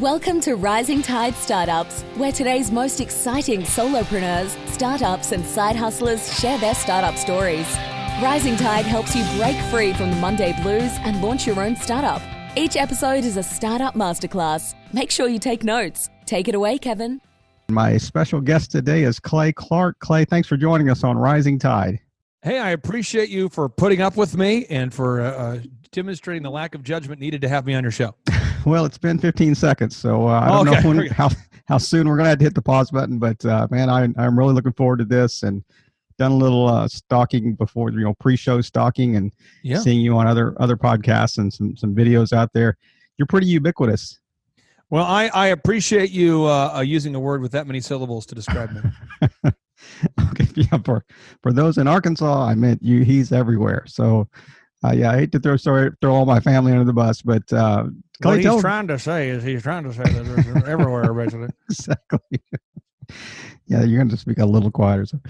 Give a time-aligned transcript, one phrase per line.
[0.00, 6.56] Welcome to Rising Tide Startups, where today's most exciting solopreneurs, startups, and side hustlers share
[6.56, 7.66] their startup stories.
[8.22, 12.22] Rising Tide helps you break free from the Monday blues and launch your own startup.
[12.56, 14.76] Each episode is a startup masterclass.
[14.92, 16.08] Make sure you take notes.
[16.26, 17.20] Take it away, Kevin.
[17.68, 19.98] My special guest today is Clay Clark.
[19.98, 21.98] Clay, thanks for joining us on Rising Tide.
[22.42, 25.58] Hey, I appreciate you for putting up with me and for uh, uh
[25.90, 28.14] demonstrating the lack of judgment needed to have me on your show.
[28.68, 31.30] well, it's been 15 seconds, so uh, I don't okay, know when, how
[31.66, 33.18] how soon we're going to have to hit the pause button.
[33.18, 35.62] But uh, man, I, I'm really looking forward to this and
[36.18, 39.32] done a little uh, stalking before, you know, pre-show stalking and
[39.62, 39.78] yeah.
[39.78, 42.76] seeing you on other other podcasts and some some videos out there.
[43.16, 44.18] You're pretty ubiquitous.
[44.90, 48.34] Well, I I appreciate you uh, uh using a word with that many syllables to
[48.34, 48.80] describe me.
[50.30, 50.78] okay, yeah.
[50.84, 51.04] For
[51.42, 53.04] for those in Arkansas, I meant you.
[53.04, 53.84] He's everywhere.
[53.86, 54.28] So,
[54.84, 57.50] uh, yeah, I hate to throw sorry, throw all my family under the bus, but
[57.52, 57.86] uh,
[58.22, 61.48] what he's trying to say is he's trying to say that there's everywhere, basically.
[61.70, 62.20] exactly.
[63.66, 65.06] yeah, you're going to speak a little quieter.
[65.06, 65.20] So,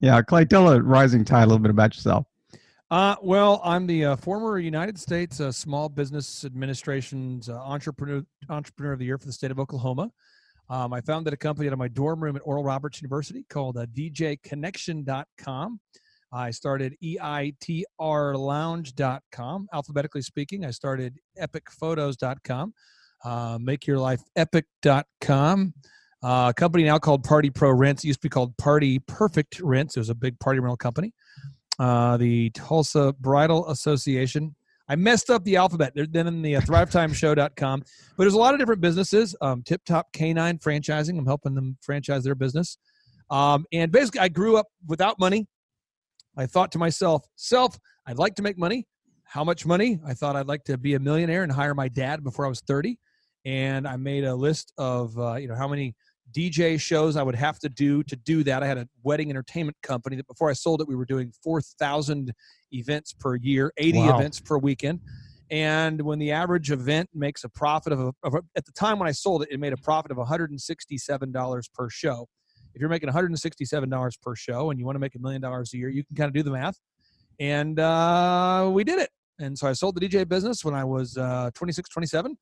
[0.00, 2.26] yeah, Clay, tell a rising tide a little bit about yourself.
[2.90, 8.92] Uh, well, I'm the uh, former United States uh, Small Business Administration's uh, entrepreneur entrepreneur
[8.92, 10.10] of the year for the state of Oklahoma.
[10.68, 13.78] Um, I founded a company out of my dorm room at Oral Roberts University called
[13.78, 15.80] uh, DJConnection.com.
[16.32, 19.68] I started EITRLounge.com.
[19.72, 22.74] Alphabetically speaking, I started EpicPhotos.com,
[23.24, 25.74] uh, MakeYourLifeEpic.com.
[26.22, 28.04] Uh, a company now called Party Pro Rents.
[28.04, 29.96] It used to be called Party Perfect Rents.
[29.96, 31.12] It was a big party rental company.
[31.78, 34.54] Uh, the Tulsa Bridal Association.
[34.88, 35.92] I messed up the alphabet.
[35.94, 37.80] Then in the uh, ThriveTimeShow.com.
[37.80, 39.34] But there's a lot of different businesses.
[39.40, 41.18] Um, Tip Top Canine Franchising.
[41.18, 42.78] I'm helping them franchise their business.
[43.30, 45.46] Um, and basically, I grew up without money.
[46.36, 48.86] I thought to myself, self, I'd like to make money.
[49.24, 49.98] How much money?
[50.06, 52.60] I thought I'd like to be a millionaire and hire my dad before I was
[52.60, 52.98] 30.
[53.44, 55.94] And I made a list of, uh, you know, how many
[56.32, 58.62] DJ shows I would have to do to do that.
[58.62, 62.32] I had a wedding entertainment company that before I sold it, we were doing 4,000
[62.72, 64.18] events per year, 80 wow.
[64.18, 65.00] events per weekend.
[65.50, 68.98] And when the average event makes a profit of, a, of a, at the time
[68.98, 72.26] when I sold it, it made a profit of $167 per show.
[72.74, 75.76] If you're making $167 per show and you want to make a million dollars a
[75.76, 76.78] year, you can kind of do the math.
[77.38, 79.10] And uh, we did it.
[79.38, 82.36] And so I sold the DJ business when I was uh, 26, 27.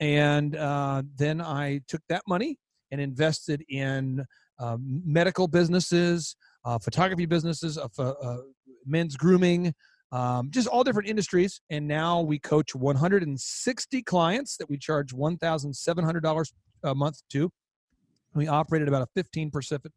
[0.00, 2.58] And uh, then I took that money
[2.90, 4.24] and invested in
[4.58, 8.36] uh, medical businesses, uh, photography businesses, uh, uh,
[8.86, 9.74] men's grooming,
[10.12, 11.60] um, just all different industries.
[11.70, 16.52] And now we coach 160 clients that we charge $1,700
[16.84, 17.50] a month to.
[18.34, 19.50] We operate at about a 15%,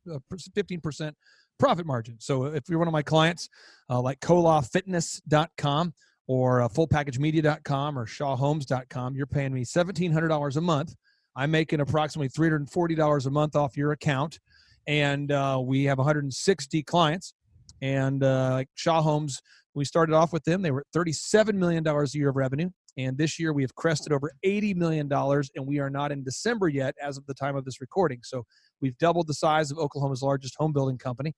[0.08, 1.12] 15% uh,
[1.58, 2.18] profit margin.
[2.20, 3.50] So if you're one of my clients,
[3.90, 5.94] uh, like colafitness.com
[6.28, 10.94] or uh, fullpackagemedia.com or shawhomes.com, you're paying me $1,700 a month
[11.38, 14.40] I'm making approximately $340 a month off your account.
[14.88, 17.34] And uh, we have 160 clients.
[17.80, 19.40] And uh, like Shaw Homes,
[19.76, 20.64] we started off with them.
[20.64, 22.72] They were $37 million a year of revenue.
[22.98, 25.12] And this year we have crested over $80 million.
[25.12, 28.20] And we are not in December yet as of the time of this recording.
[28.24, 28.44] So
[28.82, 31.34] we've doubled the size of Oklahoma's largest home building company.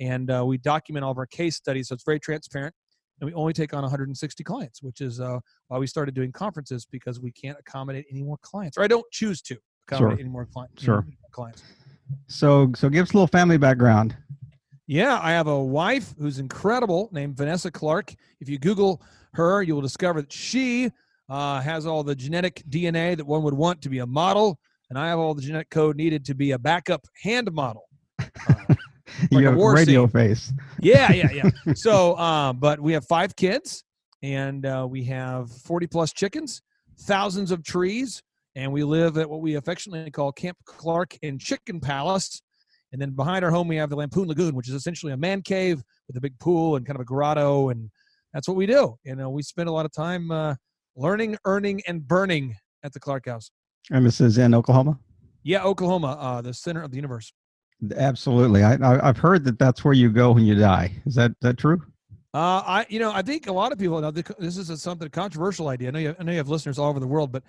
[0.00, 1.88] And uh, we document all of our case studies.
[1.88, 2.74] So it's very transparent
[3.22, 6.84] and we only take on 160 clients, which is uh, why we started doing conferences
[6.90, 9.56] because we can't accommodate any more clients, or I don't choose to
[9.86, 10.20] accommodate sure.
[10.20, 10.82] any more clients.
[10.82, 11.02] Sure.
[11.02, 11.62] More clients.
[12.26, 14.16] So, so give us a little family background.
[14.86, 18.14] Yeah, I have a wife who's incredible named Vanessa Clark.
[18.40, 19.00] If you Google
[19.34, 20.90] her, you will discover that she
[21.28, 24.58] uh, has all the genetic DNA that one would want to be a model,
[24.90, 27.84] and I have all the genetic code needed to be a backup hand model.
[28.18, 28.26] Uh,
[29.30, 30.12] like have a radio scene.
[30.12, 30.52] face.
[30.80, 31.50] Yeah, yeah, yeah.
[31.74, 33.84] so, uh, but we have five kids,
[34.22, 36.60] and uh, we have forty plus chickens,
[37.00, 38.22] thousands of trees,
[38.56, 42.42] and we live at what we affectionately call Camp Clark and Chicken Palace.
[42.92, 45.42] And then behind our home, we have the Lampoon Lagoon, which is essentially a man
[45.42, 47.90] cave with a big pool and kind of a grotto, and
[48.32, 48.96] that's what we do.
[49.04, 50.54] You know, we spend a lot of time uh,
[50.94, 53.50] learning, earning, and burning at the Clark House.
[53.90, 54.98] And this is in Oklahoma.
[55.42, 57.32] Yeah, Oklahoma, uh, the center of the universe.
[57.96, 58.62] Absolutely.
[58.62, 60.92] I, I have heard that that's where you go when you die.
[61.04, 61.82] Is that that true?
[62.34, 65.08] Uh, I you know I think a lot of people know this is a, something
[65.10, 65.88] controversial idea.
[65.88, 67.42] I know you I know you have listeners all over the world, but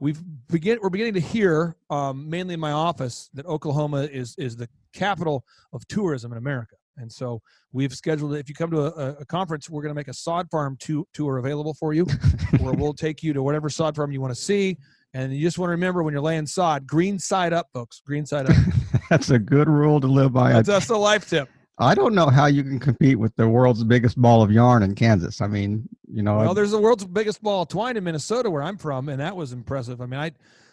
[0.00, 4.56] we've begin we're beginning to hear um, mainly in my office that Oklahoma is is
[4.56, 6.76] the capital of tourism in America.
[6.96, 7.40] And so
[7.72, 8.34] we've scheduled.
[8.34, 11.06] If you come to a, a conference, we're going to make a sod farm to,
[11.14, 12.04] tour available for you,
[12.58, 14.76] where we'll take you to whatever sod farm you want to see.
[15.14, 18.00] And you just want to remember when you're laying sod, green side up, folks.
[18.04, 18.56] Green side up.
[19.10, 20.52] that's a good rule to live by.
[20.52, 21.48] That's, that's a life tip.
[21.80, 24.94] I don't know how you can compete with the world's biggest ball of yarn in
[24.94, 25.40] Kansas.
[25.40, 26.38] I mean, you know.
[26.38, 29.36] Well, there's the world's biggest ball of twine in Minnesota, where I'm from, and that
[29.36, 30.00] was impressive.
[30.00, 30.32] I mean, I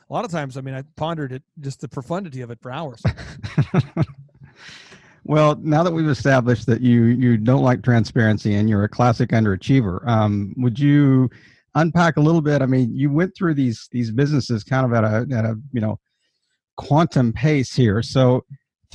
[0.10, 2.72] a lot of times, I mean, I pondered it, just the profundity of it for
[2.72, 3.02] hours.
[5.24, 9.30] well, now that we've established that you you don't like transparency and you're a classic
[9.30, 11.30] underachiever, um, would you
[11.76, 12.62] unpack a little bit?
[12.62, 15.82] I mean, you went through these these businesses kind of at a at a you
[15.82, 16.00] know
[16.78, 18.02] quantum pace here.
[18.02, 18.44] So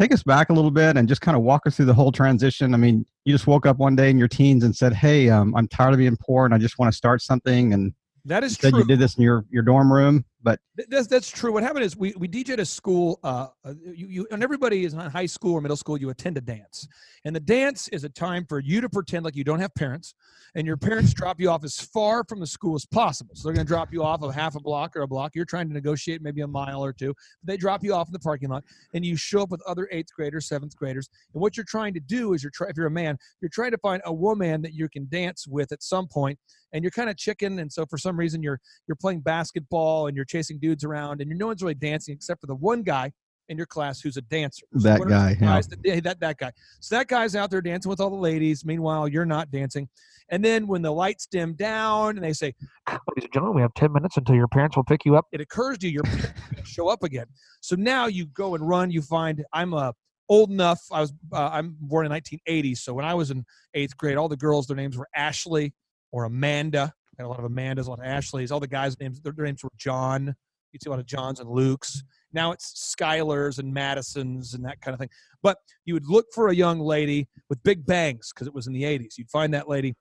[0.00, 2.10] take us back a little bit and just kind of walk us through the whole
[2.10, 2.72] transition.
[2.72, 5.54] I mean, you just woke up one day in your teens and said, "Hey, um,
[5.54, 7.92] I'm tired of being poor and I just want to start something." And
[8.24, 8.78] that is you true.
[8.80, 10.58] You did this in your your dorm room, but
[10.88, 11.52] that's that's true.
[11.52, 13.20] What happened is we we DJed a school.
[13.22, 15.98] Uh, uh, you you and everybody is in high school or middle school.
[15.98, 16.88] You attend a dance,
[17.24, 20.14] and the dance is a time for you to pretend like you don't have parents,
[20.54, 23.34] and your parents drop you off as far from the school as possible.
[23.34, 25.32] So they're going to drop you off of half a block or a block.
[25.34, 27.14] You're trying to negotiate maybe a mile or two.
[27.44, 28.64] They drop you off in the parking lot,
[28.94, 31.10] and you show up with other eighth graders, seventh graders.
[31.34, 32.70] And what you're trying to do is you're trying.
[32.70, 35.70] If you're a man, you're trying to find a woman that you can dance with
[35.72, 36.38] at some point,
[36.72, 37.58] and you're kind of chicken.
[37.58, 41.28] And so for some reason you're you're playing basketball and you're chasing dudes around, and
[41.28, 43.12] you're no one's really dancing except for the one guy
[43.50, 44.64] in your class who's a dancer.
[44.78, 45.60] So that guy, yeah.
[45.60, 46.52] That, that, that guy.
[46.78, 48.64] So that guy's out there dancing with all the ladies.
[48.64, 49.88] Meanwhile, you're not dancing.
[50.30, 52.54] And then when the lights dim down and they say,
[52.88, 55.40] ladies and gentlemen, we have 10 minutes until your parents will pick you up, it
[55.40, 57.26] occurs to you your parents show up again.
[57.60, 58.92] So now you go and run.
[58.92, 59.92] You find I'm a uh,
[60.28, 60.80] old enough.
[60.92, 62.76] I was uh, I'm born in 1980.
[62.76, 63.44] So when I was in
[63.74, 65.74] eighth grade, all the girls, their names were Ashley
[66.12, 66.92] or Amanda.
[67.18, 68.50] Had a lot of Amandas, a lot of Ashleys.
[68.50, 70.34] All the guys' names, their, their names were John.
[70.72, 71.98] You'd see a lot of Johns and Lukes.
[72.32, 75.10] Now it's Skylers and Madisons and that kind of thing.
[75.42, 78.72] But you would look for a young lady with big bangs because it was in
[78.72, 79.18] the 80s.
[79.18, 79.94] You'd find that lady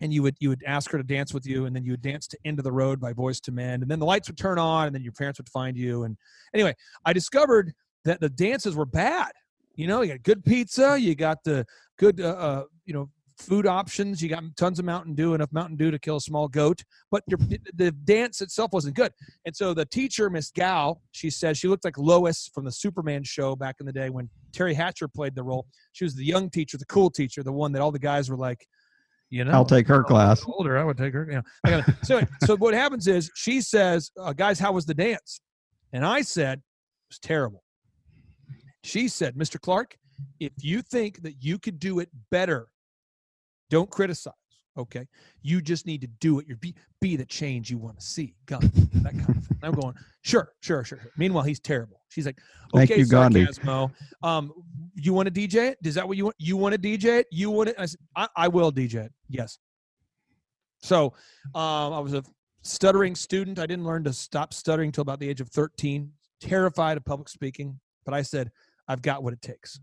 [0.00, 2.02] and you would you would ask her to dance with you and then you would
[2.02, 4.38] dance to End of the Road by Boyz II Men and then the lights would
[4.38, 6.16] turn on and then your parents would find you and
[6.54, 6.74] anyway
[7.04, 7.72] i discovered
[8.04, 9.30] that the dances were bad
[9.76, 11.66] you know you got good pizza you got the
[11.98, 13.08] good uh, uh, you know
[13.40, 14.22] food options.
[14.22, 17.24] You got tons of Mountain Dew, enough Mountain Dew to kill a small goat, but
[17.26, 17.38] your,
[17.74, 19.12] the dance itself wasn't good.
[19.44, 23.24] And so the teacher, Miss Gal, she said she looked like Lois from the Superman
[23.24, 25.66] show back in the day when Teri Hatcher played the role.
[25.92, 28.36] She was the young teacher, the cool teacher, the one that all the guys were
[28.36, 28.66] like,
[29.30, 30.44] you know, I'll take her class.
[30.46, 31.42] Older, I would take her.
[31.64, 35.40] You know, so so what happens is she says, uh, "Guys, how was the dance?"
[35.92, 37.62] And I said, "It was terrible."
[38.82, 39.60] She said, "Mr.
[39.60, 39.96] Clark,
[40.40, 42.66] if you think that you could do it better
[43.70, 44.34] don't criticize.
[44.78, 45.06] Okay.
[45.42, 46.46] You just need to do it.
[46.46, 48.34] You're be, be the change you want to see.
[48.46, 49.58] God, that kind of thing.
[49.62, 51.00] I'm going, sure, sure, sure.
[51.16, 52.02] Meanwhile, he's terrible.
[52.08, 52.38] She's like,
[52.74, 53.90] okay, Thank you, Sarcasmo.
[54.22, 54.52] Um,
[54.94, 55.78] you want to DJ it?
[55.84, 56.36] Is that what you want?
[56.38, 57.26] You want to DJ it?
[57.30, 57.76] You want it?
[57.78, 59.12] I said, I, I will DJ it.
[59.28, 59.58] Yes.
[60.82, 61.14] So
[61.54, 62.22] um, I was a
[62.62, 63.58] stuttering student.
[63.58, 67.28] I didn't learn to stop stuttering until about the age of 13, terrified of public
[67.28, 67.78] speaking.
[68.04, 68.50] But I said,
[68.88, 69.80] I've got what it takes.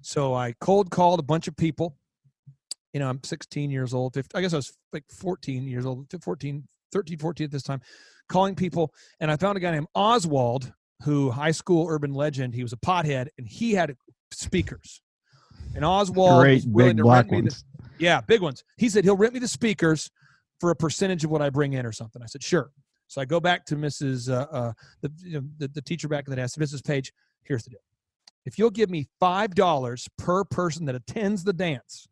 [0.00, 1.96] So I cold called a bunch of people
[2.94, 4.16] you know, I'm 16 years old.
[4.34, 7.80] I guess I was like 14 years old, 14, 13, 14 at this time,
[8.28, 8.94] calling people.
[9.20, 12.54] And I found a guy named Oswald, who high school urban legend.
[12.54, 13.96] He was a pothead, and he had
[14.30, 15.02] speakers.
[15.74, 17.62] And Oswald Great, was willing to rent me the,
[17.98, 18.62] yeah, big ones.
[18.76, 20.08] He said he'll rent me the speakers
[20.60, 22.22] for a percentage of what I bring in or something.
[22.22, 22.70] I said sure.
[23.08, 24.30] So I go back to Mrs.
[24.30, 26.42] Uh, uh, the, you know, the the teacher back in the day.
[26.42, 26.84] Mrs.
[26.84, 27.12] Page,
[27.42, 27.80] here's the deal.
[28.46, 32.08] If you'll give me five dollars per person that attends the dance,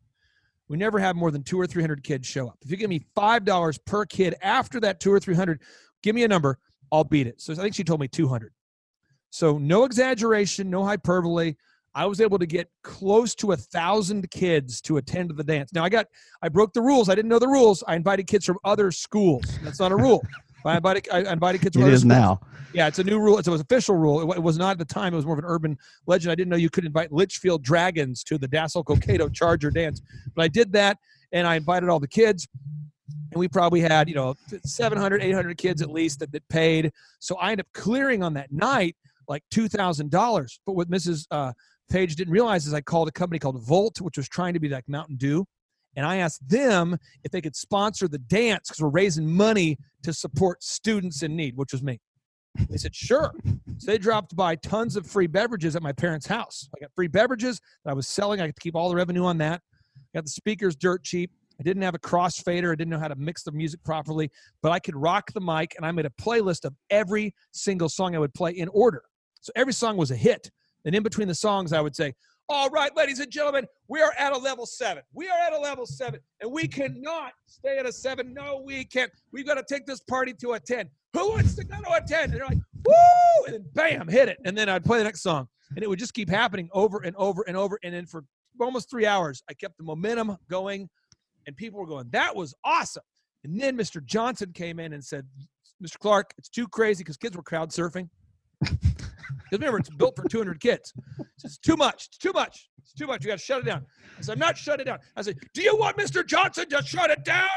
[0.72, 2.56] we never have more than two or three hundred kids show up.
[2.62, 5.60] If you give me five dollars per kid after that two or three hundred,
[6.02, 6.58] give me a number,
[6.90, 7.42] I'll beat it.
[7.42, 8.54] So I think she told me two hundred.
[9.28, 11.56] So no exaggeration, no hyperbole.
[11.94, 15.74] I was able to get close to a thousand kids to attend the dance.
[15.74, 16.06] Now I got,
[16.40, 17.10] I broke the rules.
[17.10, 17.84] I didn't know the rules.
[17.86, 19.44] I invited kids from other schools.
[19.62, 20.24] That's not a rule.
[20.64, 21.76] I invited, I invited kids.
[21.76, 22.04] It is schools.
[22.04, 22.40] now.
[22.72, 23.38] Yeah, it's a new rule.
[23.38, 24.32] It's an official rule.
[24.32, 25.12] It was not at the time.
[25.12, 25.76] It was more of an urban
[26.06, 26.32] legend.
[26.32, 30.00] I didn't know you could invite Litchfield Dragons to the Dassel Cokato Charger dance,
[30.34, 30.98] but I did that,
[31.32, 32.48] and I invited all the kids.
[33.30, 36.92] And we probably had, you know, 700, 800 kids at least that, that paid.
[37.18, 38.94] So I ended up clearing on that night
[39.26, 40.58] like $2,000.
[40.66, 41.26] But what Mrs.
[41.30, 41.52] Uh,
[41.90, 44.68] Page didn't realize is I called a company called Volt, which was trying to be
[44.68, 45.46] like Mountain Dew
[45.96, 50.12] and I asked them if they could sponsor the dance because we're raising money to
[50.12, 52.00] support students in need, which was me.
[52.68, 53.32] They said, sure.
[53.78, 56.68] So they dropped by tons of free beverages at my parents' house.
[56.76, 58.40] I got free beverages that I was selling.
[58.40, 59.62] I could keep all the revenue on that.
[59.96, 61.30] I got the speakers dirt cheap.
[61.58, 62.72] I didn't have a crossfader.
[62.72, 64.30] I didn't know how to mix the music properly,
[64.62, 68.14] but I could rock the mic and I made a playlist of every single song
[68.14, 69.02] I would play in order.
[69.40, 70.50] So every song was a hit.
[70.84, 72.14] And in between the songs, I would say,
[72.48, 75.02] all right, ladies and gentlemen, we are at a level seven.
[75.14, 78.34] We are at a level seven, and we cannot stay at a seven.
[78.34, 79.10] No, we can't.
[79.32, 80.88] We've got to take this party to a 10.
[81.14, 82.24] Who wants to go to a 10?
[82.24, 83.44] And they're like, woo!
[83.46, 84.38] And then bam, hit it.
[84.44, 85.48] And then I'd play the next song.
[85.74, 87.78] And it would just keep happening over and over and over.
[87.82, 88.24] And then for
[88.60, 89.42] almost three hours.
[89.48, 90.88] I kept the momentum going,
[91.46, 93.04] and people were going, "That was awesome."
[93.44, 94.04] And then Mr.
[94.04, 95.28] Johnson came in and said,
[95.82, 95.98] "Mr.
[95.98, 98.08] Clark, it's too crazy because kids were crowd surfing."
[98.62, 100.92] Because remember, it's built for 200 kids.
[101.44, 102.08] It's too much.
[102.08, 102.68] It's too much.
[102.78, 103.22] It's too much.
[103.24, 103.84] You got to shut it down.
[104.18, 104.98] I said, I'm not shut it down.
[105.16, 106.26] I said, Do you want Mr.
[106.26, 107.48] Johnson to shut it down?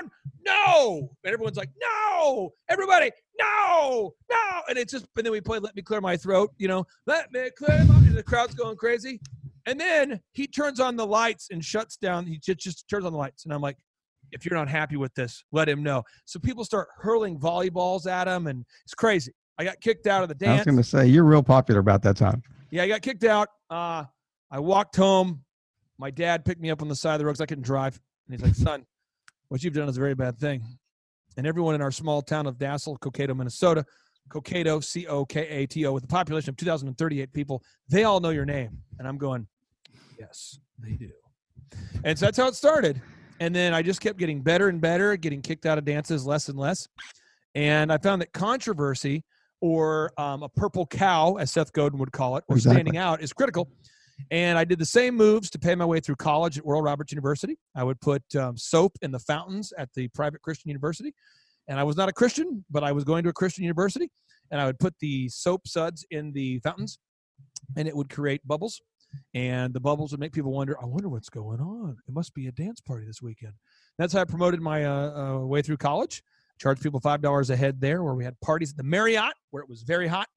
[0.46, 1.10] No.
[1.24, 2.52] And everyone's like, No.
[2.70, 4.62] Everybody, no, no.
[4.70, 7.32] And it's just, and then we played Let Me Clear My Throat, you know, Let
[7.32, 9.20] Me Clear My And the crowd's going crazy.
[9.66, 12.26] And then he turns on the lights and shuts down.
[12.26, 13.46] He just, just turns on the lights.
[13.46, 13.78] And I'm like,
[14.32, 16.04] if you're not happy with this, let him know.
[16.26, 19.34] So people start hurling volleyballs at him, and it's crazy.
[19.58, 20.52] I got kicked out of the dance.
[20.52, 22.44] I was going to say you're real popular about that time.
[22.72, 23.50] Yeah, I got kicked out.
[23.70, 24.04] Uh,
[24.52, 25.44] I walked home.
[25.98, 28.00] My dad picked me up on the side of the road because I couldn't drive,
[28.28, 28.86] and he's like, "Son,
[29.48, 30.62] what you've done is a very bad thing."
[31.38, 33.86] And everyone in our small town of Dassel, Cokato, Minnesota,
[34.30, 38.20] Cokato, C O K A T O, with a population of 2,038 people, they all
[38.20, 38.78] know your name.
[39.00, 39.48] And I'm going,
[40.20, 41.12] yes, they do.
[42.04, 43.02] And so that's how it started.
[43.40, 46.48] And then I just kept getting better and better, getting kicked out of dances less
[46.48, 46.88] and less.
[47.54, 49.24] And I found that controversy
[49.62, 52.82] or um, a purple cow, as Seth Godin would call it, or exactly.
[52.82, 53.70] standing out is critical.
[54.32, 57.12] And I did the same moves to pay my way through college at Oral Roberts
[57.12, 57.58] University.
[57.76, 61.14] I would put um, soap in the fountains at the private Christian university.
[61.68, 64.10] And I was not a Christian, but I was going to a Christian university.
[64.52, 67.00] And I would put the soap suds in the fountains,
[67.76, 68.80] and it would create bubbles.
[69.34, 71.98] And the bubbles would make people wonder, I wonder what's going on.
[72.08, 73.54] It must be a dance party this weekend.
[73.98, 76.22] That's how I promoted my uh, uh, way through college
[76.60, 79.64] charged people five dollars a head there, where we had parties at the Marriott, where
[79.64, 80.28] it was very hot.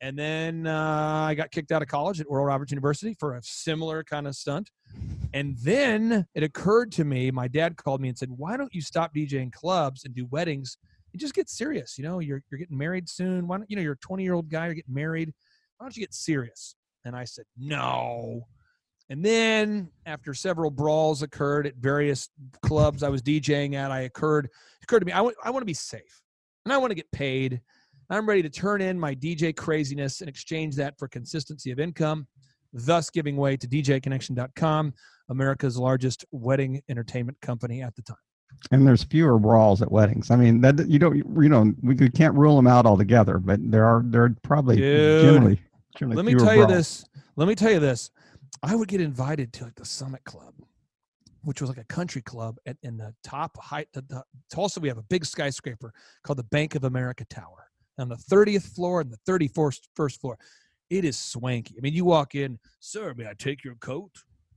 [0.00, 3.42] And then uh, I got kicked out of college at Oral Roberts University for a
[3.42, 4.70] similar kind of stunt.
[5.34, 8.80] And then it occurred to me, my dad called me and said, "Why don't you
[8.80, 10.78] stop DJing clubs and do weddings
[11.12, 11.98] and just get serious?
[11.98, 13.48] You know, you're you're getting married soon.
[13.48, 15.32] Why don't you know you're a 20 year old guy, you're getting married.
[15.76, 18.46] Why don't you get serious?" And I said, "No."
[19.10, 22.28] And then after several brawls occurred at various
[22.62, 24.50] clubs I was DJing at, I occurred
[24.82, 26.22] occurred to me I want I want to be safe
[26.64, 27.60] and I want to get paid.
[28.10, 32.26] I'm ready to turn in my DJ craziness and exchange that for consistency of income,
[32.72, 34.94] thus giving way to DJConnection.com,
[35.28, 38.16] America's largest wedding entertainment company at the time.
[38.70, 40.30] And there's fewer brawls at weddings.
[40.30, 43.84] I mean, that you don't you know we can't rule them out altogether, but there
[43.84, 45.62] are there are probably Dude, generally,
[45.96, 46.16] generally.
[46.16, 46.58] Let me tell brawls.
[46.58, 47.04] you this.
[47.36, 48.10] Let me tell you this.
[48.62, 50.54] I would get invited to like the Summit Club,
[51.42, 53.88] which was like a country club at in the top height.
[53.92, 58.08] The, the, Tulsa, we have a big skyscraper called the Bank of America Tower on
[58.08, 60.38] the 30th floor and the 34st first floor.
[60.90, 61.74] It is swanky.
[61.76, 64.10] I mean, you walk in, sir, may I take your coat?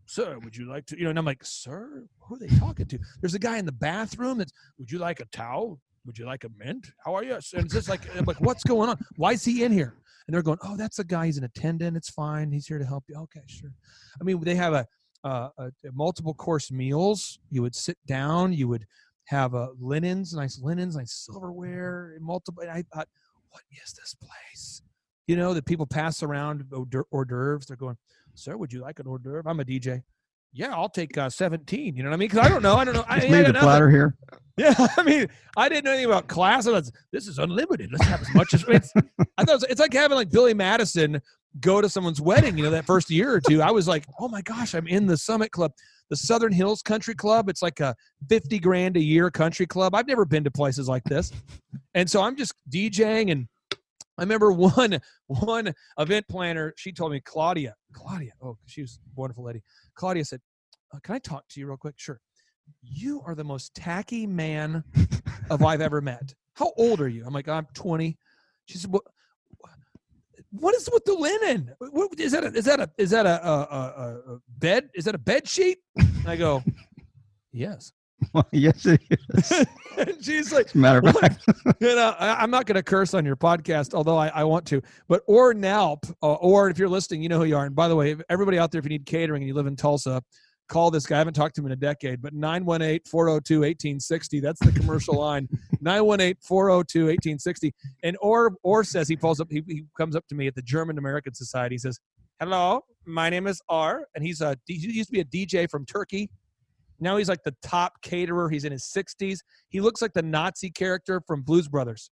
[0.06, 0.98] Sir, would you like to?
[0.98, 3.00] You know, and I'm like, sir, who are they talking to?
[3.22, 5.80] There's a guy in the bathroom that's, would you like a towel?
[6.06, 6.92] Would you like a mint?
[7.06, 7.34] How are you?
[7.34, 8.98] And it's just like, I'm like, what's going on?
[9.16, 9.96] Why is he in here?
[10.32, 11.26] And they're going, "Oh, that's a guy.
[11.26, 11.98] He's an attendant.
[11.98, 12.54] It's fine.
[12.54, 13.74] He's here to help you." Okay, sure.
[14.20, 14.88] I mean, they have a,
[15.26, 17.38] a, a multiple course meals.
[17.50, 18.54] You would sit down.
[18.54, 18.86] You would
[19.26, 22.64] have uh, linens, nice linens, nice silverware, multiple.
[22.64, 23.10] I thought,
[23.50, 24.82] what is this place?
[25.28, 27.66] You know, that people pass around hors d'oeuvres.
[27.66, 27.98] They're going,
[28.34, 30.02] "Sir, would you like an hors d'oeuvre?" I'm a DJ
[30.54, 31.96] yeah, I'll take uh, 17.
[31.96, 32.30] You know what I mean?
[32.30, 32.76] Because I don't know.
[32.76, 33.06] I don't know.
[33.12, 34.16] Just I, leave the platter here.
[34.58, 36.68] Yeah, I mean, I didn't know anything about class.
[36.68, 37.90] I was, this is unlimited.
[37.92, 38.64] Let's have as much as.
[38.68, 38.92] It's,
[39.38, 41.22] I thought it was, it's like having like Billy Madison
[41.62, 42.58] go to someone's wedding.
[42.58, 45.08] You know, that first year or two, I was like, oh my gosh, I'm in
[45.08, 45.72] the Summit Club,
[46.10, 47.50] the Southern Hills Country Club.
[47.50, 47.96] It's like a
[48.28, 49.96] 50 grand a year country club.
[49.96, 51.32] I've never been to places like this,
[51.96, 53.48] and so I'm just DJing and.
[54.22, 56.74] I remember one one event planner.
[56.78, 58.32] She told me Claudia, Claudia.
[58.42, 59.64] Oh, she was a wonderful lady.
[59.96, 60.40] Claudia said,
[60.94, 62.22] uh, "Can I talk to you real quick?" Sure.
[62.84, 64.84] You are the most tacky man
[65.50, 66.36] of I've ever met.
[66.54, 67.26] How old are you?
[67.26, 68.16] I'm like, I'm 20.
[68.66, 69.04] She said, "What?
[70.52, 71.74] What is with the linen?
[71.80, 72.44] What, is that?
[72.44, 74.90] A, is that a is that a, a, a, bed?
[74.94, 76.64] Is that a bed sheet?" And I go,
[77.52, 77.92] "Yes."
[78.34, 79.52] Well, yes, it is.
[79.98, 81.44] and she's like, matter of fact,
[81.80, 84.66] you know, I, am not going to curse on your podcast, although I, I want
[84.68, 84.82] to.
[85.08, 87.66] But or Nalp, uh, or if you're listening, you know who you are.
[87.66, 89.76] And by the way, everybody out there, if you need catering and you live in
[89.76, 90.22] Tulsa,
[90.68, 91.18] call this guy.
[91.18, 94.42] I haven't talked to him in a decade, but 918-402-1860.
[94.42, 95.50] That's the commercial line.
[95.84, 97.72] 918-402-1860.
[98.04, 99.48] And or or says he pulls up.
[99.52, 101.76] He, he comes up to me at the German American Society.
[101.76, 102.00] He says,
[102.40, 105.86] "Hello, my name is R, and he's a he used to be a DJ from
[105.86, 106.30] Turkey."
[107.02, 108.50] Now he's like the top caterer.
[108.50, 109.40] He's in his 60s.
[109.70, 112.12] He looks like the Nazi character from Blues Brothers.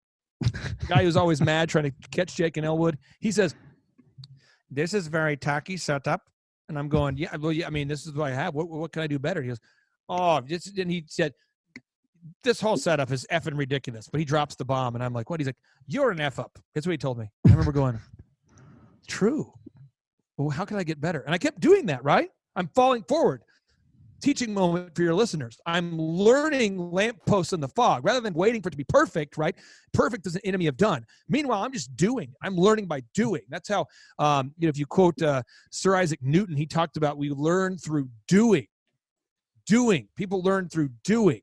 [0.88, 2.98] guy who's always mad trying to catch Jake and Elwood.
[3.20, 3.56] He says,
[4.72, 6.22] This is very tacky setup.
[6.70, 8.56] And I'm going, Yeah, well, yeah, I mean, this is what I have.
[8.56, 9.42] What, what can I do better?
[9.42, 9.60] He goes,
[10.08, 11.34] Oh, just, and he said,
[12.44, 14.08] This whole setup is effing ridiculous.
[14.12, 14.96] But he drops the bomb.
[14.96, 15.40] And I'm like, What?
[15.40, 16.58] He's like, You're an F up.
[16.74, 17.30] That's what he told me.
[17.46, 18.00] I remember going,
[19.08, 19.54] True.
[20.38, 21.20] Well, how can I get better?
[21.20, 22.30] And I kept doing that, right?
[22.56, 23.44] I'm falling forward
[24.20, 25.58] teaching moment for your listeners.
[25.66, 29.56] I'm learning lampposts in the fog rather than waiting for it to be perfect, right?
[29.94, 31.06] Perfect is an enemy of done.
[31.28, 32.34] Meanwhile, I'm just doing.
[32.44, 33.42] I'm learning by doing.
[33.50, 33.86] That's how,
[34.20, 37.78] um, you know, if you quote uh, Sir Isaac Newton, he talked about we learn
[37.78, 38.68] through doing.
[39.66, 40.08] Doing.
[40.16, 41.42] People learn through doing.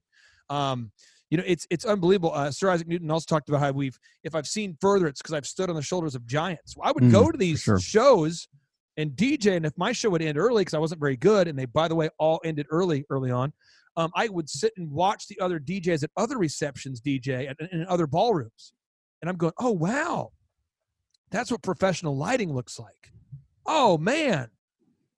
[0.51, 0.93] Um,
[1.31, 2.33] you know, it's it's unbelievable.
[2.33, 5.35] Uh, Sir Isaac Newton also talked about how we've, if I've seen further, it's because
[5.35, 6.77] I've stood on the shoulders of giants.
[6.77, 7.81] Well, I would mm, go to these sure.
[7.81, 8.47] shows
[8.97, 9.57] and DJ.
[9.57, 11.89] And if my show would end early because I wasn't very good, and they, by
[11.89, 13.53] the way, all ended early early on,
[13.97, 17.87] um, I would sit and watch the other DJs at other receptions DJ and in
[17.89, 18.73] other ballrooms,
[19.21, 20.33] and I'm going, oh wow,
[21.31, 23.13] that's what professional lighting looks like.
[23.65, 24.49] Oh man,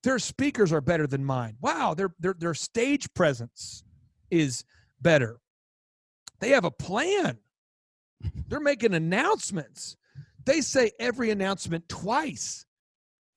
[0.03, 1.57] their speakers are better than mine.
[1.61, 3.83] Wow, their their their stage presence
[4.31, 4.65] is
[5.01, 5.41] better.
[6.41, 7.39] They have a plan.
[8.49, 9.97] They're making announcements.
[10.45, 12.65] They say every announcement twice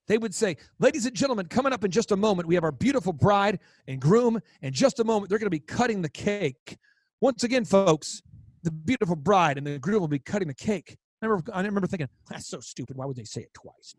[0.08, 2.72] they would say, Ladies and gentlemen, coming up in just a moment, we have our
[2.72, 4.40] beautiful bride and groom.
[4.62, 6.76] In just a moment, they're going to be cutting the cake.
[7.20, 8.22] Once again, folks,
[8.62, 10.96] the beautiful bride and the groom will be cutting the cake.
[11.22, 12.96] I remember, I remember thinking, that's so stupid.
[12.96, 13.94] Why would they say it twice?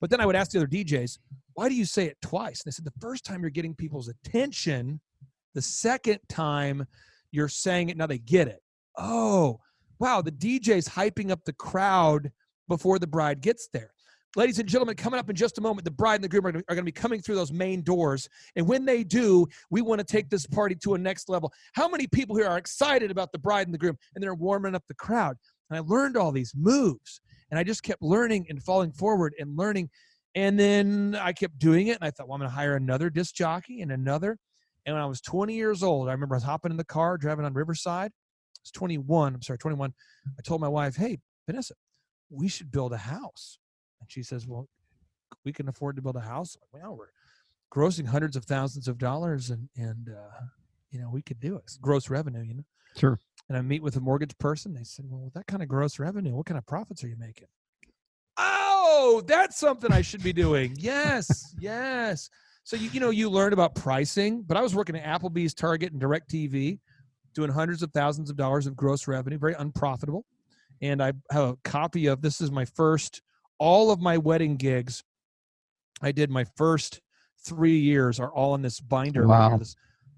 [0.00, 1.18] But then I would ask the other DJs,
[1.54, 2.62] why do you say it twice?
[2.62, 5.00] And they said, the first time you're getting people's attention,
[5.54, 6.84] the second time
[7.30, 8.60] you're saying it, now they get it.
[8.98, 9.60] Oh,
[10.00, 12.32] wow, the DJ's hyping up the crowd
[12.68, 13.93] before the bride gets there.
[14.36, 16.52] Ladies and gentlemen, coming up in just a moment, the bride and the groom are,
[16.52, 18.28] going to be coming through those main doors.
[18.56, 21.52] And when they do, we want to take this party to a next level.
[21.74, 24.74] How many people here are excited about the bride and the groom and they're warming
[24.74, 25.36] up the crowd?
[25.70, 29.56] And I learned all these moves and I just kept learning and falling forward and
[29.56, 29.88] learning.
[30.34, 33.10] And then I kept doing it and I thought, well, I'm going to hire another
[33.10, 34.36] disc jockey and another.
[34.84, 37.16] And when I was 20 years old, I remember I was hopping in the car
[37.16, 38.10] driving on Riverside.
[38.10, 39.36] I was 21.
[39.36, 39.94] I'm sorry, 21.
[40.36, 41.74] I told my wife, hey, Vanessa,
[42.30, 43.58] we should build a house
[44.04, 44.68] and she says, Well,
[45.44, 46.56] we can afford to build a house.
[46.60, 47.08] Like, well, we're
[47.72, 50.44] grossing hundreds of thousands of dollars and, and, uh,
[50.90, 51.62] you know, we could do it.
[51.64, 52.64] It's gross revenue, you know?
[52.96, 53.18] Sure.
[53.48, 54.74] And I meet with a mortgage person.
[54.74, 57.16] They said, Well, with that kind of gross revenue, what kind of profits are you
[57.18, 57.48] making?
[58.36, 60.74] Oh, that's something I should be doing.
[60.78, 62.28] Yes, yes.
[62.64, 65.92] So you, you know, you learn about pricing, but I was working at Applebee's, Target,
[65.92, 66.78] and Direct TV,
[67.34, 70.24] doing hundreds of thousands of dollars of gross revenue, very unprofitable.
[70.80, 73.22] And I have a copy of this is my first
[73.58, 75.02] all of my wedding gigs
[76.02, 77.00] I did my first
[77.44, 79.26] three years are all in this binder.
[79.26, 79.50] Wow.
[79.50, 79.74] Right this,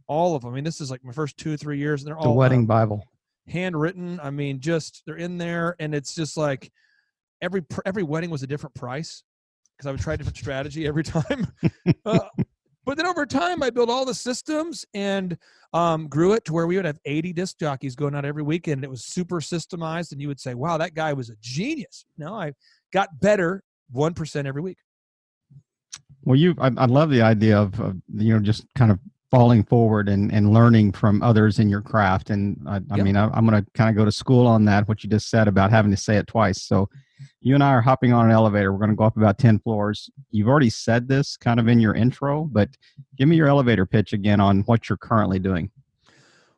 [0.08, 0.52] all of them.
[0.52, 2.30] I mean, this is like my first two or three years, and they're all the
[2.32, 3.04] wedding um, Bible,
[3.48, 4.20] handwritten.
[4.22, 6.70] I mean, just they're in there, and it's just like
[7.40, 9.22] every every wedding was a different price
[9.76, 11.52] because I would try a different strategy every time.
[12.04, 12.20] uh,
[12.84, 15.36] but then over time, I built all the systems and
[15.72, 18.84] um, grew it to where we would have 80 disc jockeys going out every weekend.
[18.84, 22.34] It was super systemized, and you would say, "Wow, that guy was a genius." No,
[22.34, 22.52] I
[22.92, 23.62] got better
[23.94, 24.78] 1% every week.
[26.22, 28.98] Well, you, I, I love the idea of, of, you know, just kind of
[29.30, 32.30] falling forward and, and learning from others in your craft.
[32.30, 33.04] And I, I yep.
[33.04, 35.30] mean, I, am going to kind of go to school on that, what you just
[35.30, 36.62] said about having to say it twice.
[36.62, 36.88] So
[37.40, 38.72] you and I are hopping on an elevator.
[38.72, 40.10] We're going to go up about 10 floors.
[40.30, 42.70] You've already said this kind of in your intro, but
[43.16, 45.70] give me your elevator pitch again on what you're currently doing.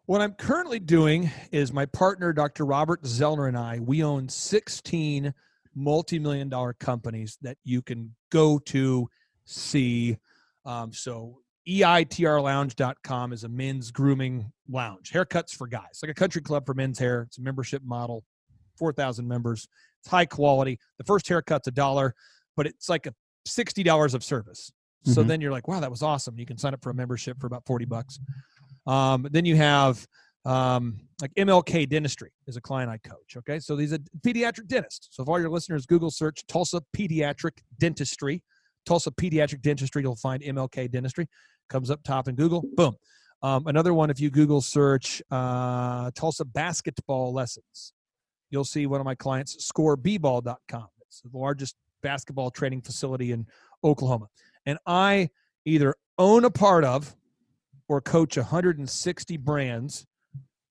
[0.06, 2.64] What I'm currently doing is my partner, Dr.
[2.64, 5.34] Robert Zoellner, and I, we own 16
[5.78, 9.08] multi-million dollar companies that you can go to
[9.44, 10.18] see.
[10.64, 11.38] Um, so
[11.68, 15.12] eitrlounge.com is a men's grooming lounge.
[15.12, 16.00] Haircuts for guys.
[16.02, 17.22] Like a country club for men's hair.
[17.22, 18.24] It's a membership model
[18.78, 19.68] 4000 members.
[20.00, 20.78] It's high quality.
[20.98, 22.14] The first haircut's a dollar
[22.58, 23.14] but it's like a
[23.46, 24.72] $60 of service.
[25.04, 25.28] So mm-hmm.
[25.28, 26.38] then you're like wow that was awesome.
[26.38, 28.18] You can sign up for a membership for about 40 bucks.
[28.86, 30.04] Um, then you have
[30.48, 33.36] um, like MLK Dentistry is a client I coach.
[33.36, 35.08] Okay, so he's a pediatric dentist.
[35.10, 38.42] So if all your listeners Google search Tulsa Pediatric Dentistry,
[38.86, 41.28] Tulsa Pediatric Dentistry, you'll find MLK Dentistry.
[41.68, 42.64] Comes up top in Google.
[42.76, 42.96] Boom.
[43.42, 47.92] Um, another one, if you Google search uh, Tulsa Basketball Lessons,
[48.48, 50.86] you'll see one of my clients, ScoreBball.com.
[51.02, 53.46] It's the largest basketball training facility in
[53.84, 54.28] Oklahoma.
[54.64, 55.28] And I
[55.66, 57.14] either own a part of
[57.86, 60.06] or coach 160 brands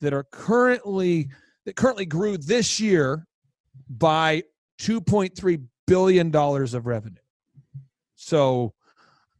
[0.01, 1.29] that are currently
[1.65, 3.27] that currently grew this year
[3.89, 4.43] by
[4.79, 7.15] 2.3 billion dollars of revenue.
[8.15, 8.73] So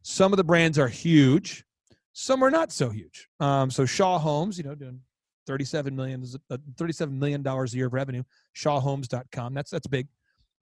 [0.02, 1.64] some of the brands are huge,
[2.12, 3.28] some are not so huge.
[3.40, 5.00] Um, so Shaw Homes, you know, doing
[5.46, 8.22] 37 million, uh, 37 million dollars a year of revenue.
[8.56, 10.08] ShawHomes.com, that's that's big,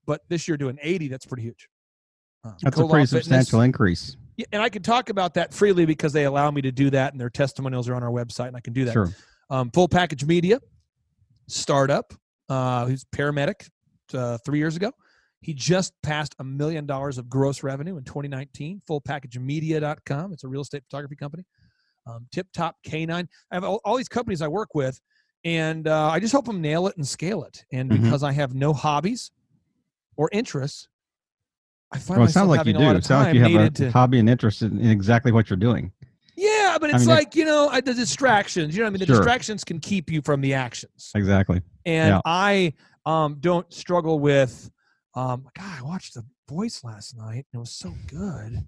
[0.06, 1.68] but this year doing 80, that's pretty huge.
[2.44, 4.16] Um, that's a pretty substantial increase.
[4.36, 7.12] Yeah, and I can talk about that freely because they allow me to do that,
[7.12, 8.92] and their testimonials are on our website, and I can do that.
[8.92, 9.10] Sure.
[9.48, 10.60] Um, full package media,
[11.48, 12.12] startup,
[12.48, 13.68] uh, who's paramedic
[14.14, 14.92] uh, three years ago.
[15.40, 18.82] He just passed a million dollars of gross revenue in 2019.
[18.88, 20.32] Fullpackagemedia.com.
[20.32, 21.44] It's a real estate photography company.
[22.06, 23.28] Um, Tip Top Canine.
[23.50, 25.00] I have all, all, these companies I work with,
[25.44, 27.64] and uh, I just help them nail it and scale it.
[27.72, 28.04] And mm-hmm.
[28.04, 29.30] because I have no hobbies
[30.16, 30.88] or interests,
[31.92, 32.90] I find well, it sounds like you do.
[32.90, 35.56] It sounds like you have a to, hobby and interest in, in, exactly what you're
[35.56, 35.92] doing.
[36.36, 38.76] Yeah, but it's I mean, like you know the distractions.
[38.76, 39.16] You know, I mean, the sure.
[39.16, 41.10] distractions can keep you from the actions.
[41.14, 41.62] Exactly.
[41.86, 42.20] And yeah.
[42.24, 42.74] I
[43.06, 44.70] um, don't struggle with.
[45.14, 47.46] Um, God, I watched The Voice last night.
[47.52, 48.58] And it was so good.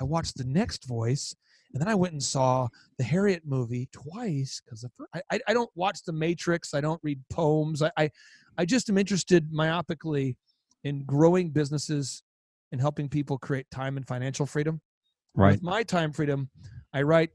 [0.00, 1.34] I watched the next Voice,
[1.74, 6.02] and then I went and saw the Harriet movie twice because I, I don't watch
[6.04, 6.72] The Matrix.
[6.72, 7.82] I don't read poems.
[7.82, 8.10] I, I,
[8.56, 10.36] I just am interested myopically
[10.84, 12.22] in growing businesses
[12.72, 14.80] and helping people create time and financial freedom.
[15.34, 15.52] Right.
[15.52, 16.48] With my time freedom,
[16.98, 17.30] I write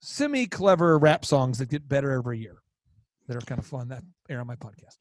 [0.00, 2.56] semi clever rap songs that get better every year
[3.28, 4.96] that are kind of fun that air on my podcast.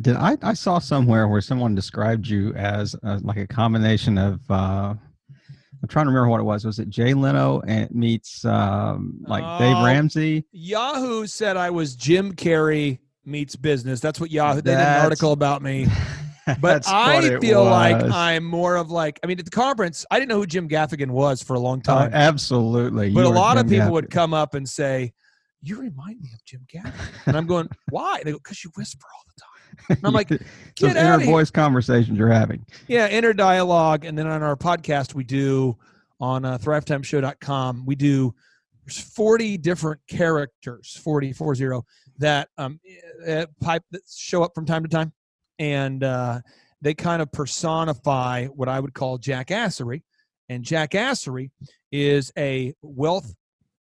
[0.00, 4.40] Did I, I saw somewhere where someone described you as uh, like a combination of
[4.50, 4.94] uh,
[5.80, 6.64] I'm trying to remember what it was.
[6.64, 10.44] Was it Jay Leno and meets um, like uh, Dave Ramsey?
[10.50, 14.00] Yahoo said I was Jim Carrey meets business.
[14.00, 14.60] That's what Yahoo.
[14.60, 15.86] They did an article about me.
[16.60, 20.30] But I feel like I'm more of like I mean at the conference I didn't
[20.30, 22.10] know who Jim Gaffigan was for a long uh, time.
[22.12, 23.10] Absolutely.
[23.10, 23.92] But you a lot Jim of people Gaffigan.
[23.92, 25.12] would come up and say,
[25.62, 29.06] "You remind me of Jim Gaffigan," and I'm going, "Why?" They go, "Because you whisper
[29.14, 30.28] all the time." And I'm like,
[30.76, 35.24] "Get inner voice conversations you're having." Yeah, inner dialogue, and then on our podcast we
[35.24, 35.76] do
[36.20, 38.34] on uh, thrivetimeshow.com we do
[38.84, 41.80] there's 40 different characters 40 40
[42.18, 42.80] that um
[43.26, 45.12] uh, pipe that show up from time to time
[45.58, 46.40] and uh,
[46.80, 50.02] they kind of personify what I would call jackassery.
[50.48, 51.50] And jackassery
[51.92, 53.34] is a wealth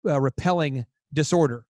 [0.05, 1.65] uh, repelling disorder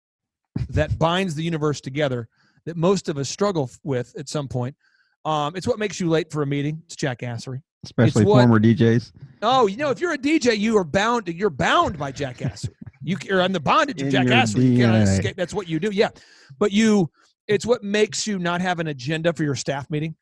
[0.70, 2.28] that binds the universe together
[2.64, 4.76] that most of us struggle with at some point.
[5.24, 6.82] Um, it's what makes you late for a meeting.
[6.86, 7.62] It's jackassery.
[7.82, 9.12] Especially what, former DJs.
[9.42, 11.28] Oh, you know, if you're a DJ, you are bound.
[11.28, 12.72] You're bound by jackassery.
[13.02, 14.72] you are on the bondage of jackassery.
[14.72, 15.36] You cannot escape.
[15.36, 15.90] That's what you do.
[15.90, 16.10] Yeah,
[16.58, 17.10] but you
[17.46, 20.16] it's what makes you not have an agenda for your staff meeting.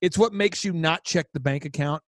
[0.00, 2.02] It's what makes you not check the bank account.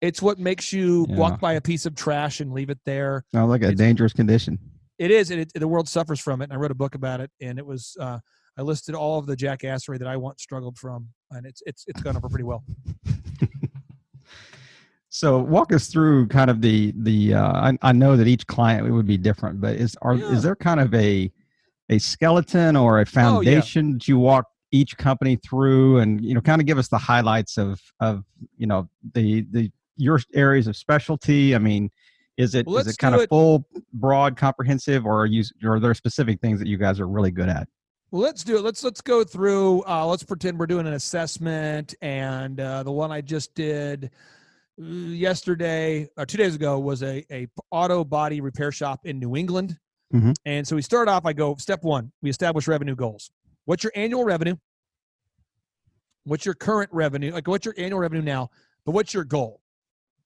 [0.00, 1.16] It's what makes you yeah.
[1.16, 3.24] walk by a piece of trash and leave it there.
[3.32, 4.58] Sounds like a it's, dangerous condition.
[4.98, 6.44] It is, and it, the world suffers from it.
[6.44, 8.18] And I wrote a book about it, and it was uh,
[8.56, 12.00] I listed all of the jackassery that I once struggled from, and it's it's it's
[12.00, 12.64] gone over pretty well.
[15.08, 17.34] so walk us through kind of the the.
[17.34, 20.32] Uh, I, I know that each client would be different, but is are yeah.
[20.32, 21.30] is there kind of a
[21.90, 23.92] a skeleton or a foundation oh, yeah.
[23.94, 27.56] that you walk each company through and you know kind of give us the highlights
[27.56, 28.24] of of
[28.56, 31.90] you know the the your areas of specialty i mean
[32.36, 33.28] is it well, is it kind of it.
[33.28, 37.08] full broad comprehensive or are you or are there specific things that you guys are
[37.08, 37.66] really good at
[38.10, 41.94] well let's do it let's let's go through uh, let's pretend we're doing an assessment
[42.02, 44.10] and uh, the one i just did
[44.80, 49.34] uh, yesterday or two days ago was a, a auto body repair shop in new
[49.34, 49.78] england
[50.14, 50.32] Mm-hmm.
[50.46, 53.30] And so we start off, I go, step one, we establish revenue goals.
[53.66, 54.56] What's your annual revenue?
[56.24, 57.32] What's your current revenue?
[57.32, 58.50] Like, what's your annual revenue now?
[58.84, 59.60] But what's your goal?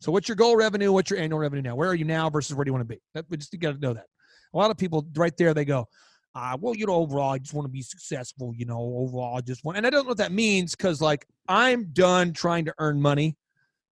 [0.00, 0.92] So, what's your goal revenue?
[0.92, 1.76] What's your annual revenue now?
[1.76, 3.00] Where are you now versus where do you want to be?
[3.14, 4.06] That, we just got to know that.
[4.52, 5.88] A lot of people right there, they go,
[6.34, 8.52] uh, well, you know, overall, I just want to be successful.
[8.56, 11.26] You know, overall, I just want, and I don't know what that means because, like,
[11.48, 13.36] I'm done trying to earn money.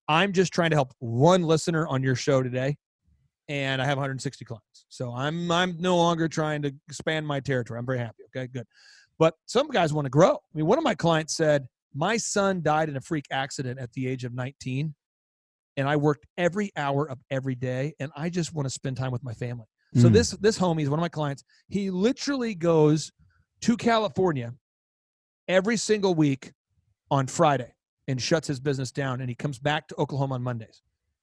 [0.08, 2.76] I'm just trying to help one listener on your show today
[3.50, 4.86] and I have 160 clients.
[4.88, 7.78] So I'm I'm no longer trying to expand my territory.
[7.78, 8.22] I'm very happy.
[8.34, 8.66] Okay, good.
[9.18, 10.34] But some guys want to grow.
[10.34, 13.92] I mean, one of my clients said, "My son died in a freak accident at
[13.92, 14.94] the age of 19,
[15.76, 19.10] and I worked every hour of every day, and I just want to spend time
[19.10, 20.02] with my family." Mm.
[20.02, 21.42] So this this homie is one of my clients.
[21.68, 23.10] He literally goes
[23.62, 24.54] to California
[25.48, 26.52] every single week
[27.10, 27.74] on Friday
[28.06, 30.82] and shuts his business down, and he comes back to Oklahoma on Mondays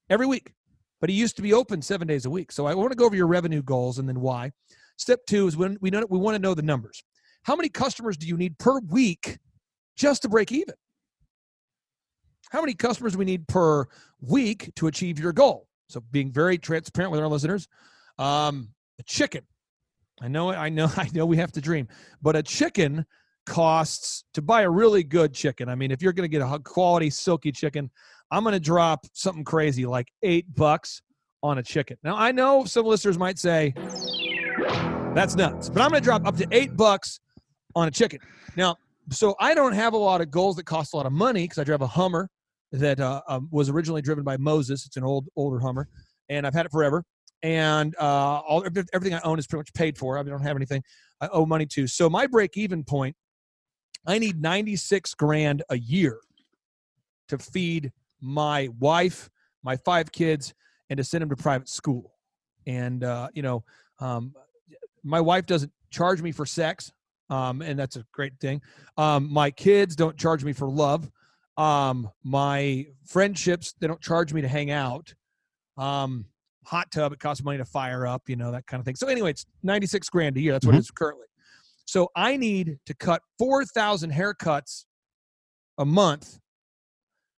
[0.10, 0.54] every week
[1.00, 2.52] but he used to be open seven days a week.
[2.52, 4.52] So I want to go over your revenue goals and then why.
[4.98, 7.04] Step two is when we know we want to know the numbers.
[7.44, 9.38] How many customers do you need per week
[9.96, 10.76] just to break even?
[12.50, 13.86] How many customers we need per
[14.22, 15.68] week to achieve your goal?
[15.90, 17.68] So being very transparent with our listeners.
[18.18, 19.44] Um, a chicken.
[20.22, 21.88] I know, I know, I know we have to dream,
[22.22, 23.06] but a chicken
[23.46, 25.70] costs to buy a really good chicken.
[25.70, 27.90] I mean, if you're going to get a quality Silkie chicken,
[28.32, 31.02] I'm going to drop something crazy like eight bucks
[31.44, 31.98] on a chicken.
[32.04, 33.74] Now, I know some listeners might say,
[35.16, 37.20] that's nuts, but I'm going to drop up to eight bucks
[37.76, 38.20] on a chicken.
[38.56, 38.76] Now,
[39.12, 41.58] so I don't have a lot of goals that cost a lot of money because
[41.58, 42.30] I drive a Hummer
[42.72, 44.86] that uh, um, was originally driven by Moses.
[44.86, 45.88] It's an old, older Hummer,
[46.30, 47.04] and I've had it forever.
[47.44, 50.18] And uh, all everything I own is pretty much paid for.
[50.18, 50.84] I don't have anything
[51.22, 51.88] I owe money to.
[51.88, 53.16] So my break even point,
[54.06, 56.20] I need 96 grand a year
[57.30, 59.30] to feed my wife,
[59.64, 60.54] my five kids,
[60.90, 62.14] and to send them to private school.
[62.66, 63.64] And uh, you know,
[64.00, 64.34] um,
[65.04, 66.92] my wife doesn't charge me for sex,
[67.30, 68.62] um, and that's a great thing.
[68.98, 71.10] Um, my kids don't charge me for love.
[71.58, 75.14] Um, my friendships they don't charge me to hang out.
[75.78, 76.26] Um,
[76.66, 78.96] hot tub it costs money to fire up, you know that kind of thing.
[78.96, 80.54] So anyway, it's ninety six grand a year.
[80.54, 80.80] That's what mm-hmm.
[80.80, 81.28] it is currently.
[81.86, 84.86] So I need to cut four thousand haircuts
[85.78, 86.40] a month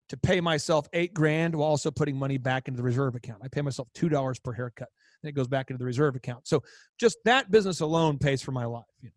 [0.10, 3.42] to pay myself eight grand while also putting money back into the reserve account.
[3.44, 4.90] I pay myself two dollars per haircut,
[5.22, 6.48] and it goes back into the reserve account.
[6.48, 6.64] So
[7.00, 8.86] just that business alone pays for my life.
[9.02, 9.10] You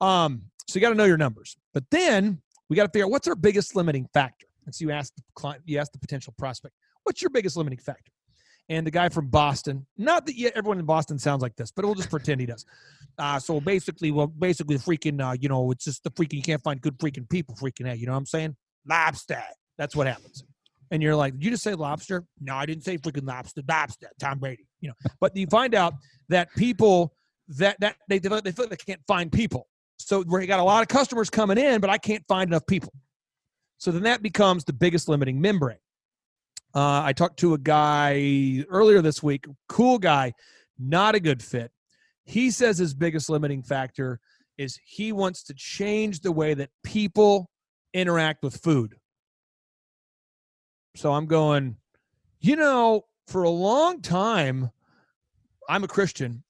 [0.00, 0.06] know?
[0.06, 1.56] Um, so you got to know your numbers.
[1.72, 4.46] But then we got to figure out what's our biggest limiting factor.
[4.66, 7.78] And so you ask the client, you ask the potential prospect, what's your biggest limiting
[7.78, 8.12] factor?
[8.70, 11.94] And the guy from Boston, not that everyone in Boston sounds like this, but we'll
[11.94, 12.64] just pretend he does.
[13.18, 16.62] Uh, so basically, well, basically, freaking, uh, you know, it's just the freaking, you can't
[16.62, 17.98] find good freaking people, freaking, out.
[17.98, 18.56] you know what I'm saying?
[18.86, 19.42] Lobster.
[19.78, 20.44] That's what happens.
[20.90, 22.24] And you're like, did you just say lobster?
[22.40, 23.62] No, I didn't say freaking lobster.
[23.68, 24.66] Lobster, Tom Brady.
[24.80, 25.94] You know, but you find out
[26.28, 27.14] that people
[27.48, 29.68] that that they they feel like they can't find people.
[29.98, 32.92] So we got a lot of customers coming in, but I can't find enough people.
[33.78, 35.78] So then that becomes the biggest limiting membrane.
[36.74, 40.32] Uh, I talked to a guy earlier this week, cool guy,
[40.78, 41.70] not a good fit.
[42.24, 44.18] He says his biggest limiting factor
[44.58, 47.50] is he wants to change the way that people
[47.92, 48.96] interact with food.
[50.96, 51.76] So I'm going,
[52.40, 54.70] you know, for a long time,
[55.68, 56.44] I'm a Christian.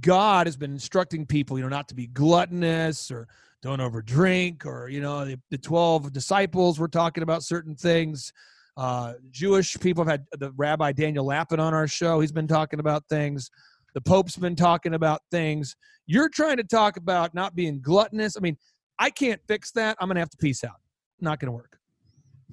[0.00, 3.28] God has been instructing people, you know, not to be gluttonous or
[3.62, 8.32] don't overdrink, or, you know, the, the 12 disciples were talking about certain things.
[8.76, 12.20] Uh, Jewish people have had the Rabbi Daniel Lapin on our show.
[12.20, 13.50] He's been talking about things.
[13.94, 15.74] The Pope's been talking about things.
[16.06, 18.36] You're trying to talk about not being gluttonous.
[18.36, 18.58] I mean,
[18.98, 19.96] I can't fix that.
[20.00, 20.80] I'm going to have to peace out.
[21.20, 21.78] Not going to work.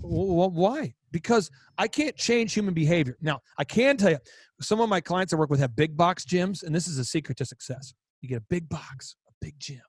[0.02, 0.96] Why?
[1.14, 3.16] Because I can't change human behavior.
[3.22, 4.18] Now, I can tell you,
[4.60, 7.06] some of my clients I work with have big box gyms, and this is a
[7.06, 7.94] secret to success.
[8.22, 9.82] You get a big box, a big gym,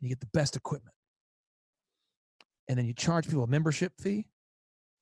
[0.00, 0.94] you get the best equipment,
[2.68, 4.26] and then you charge people a membership fee,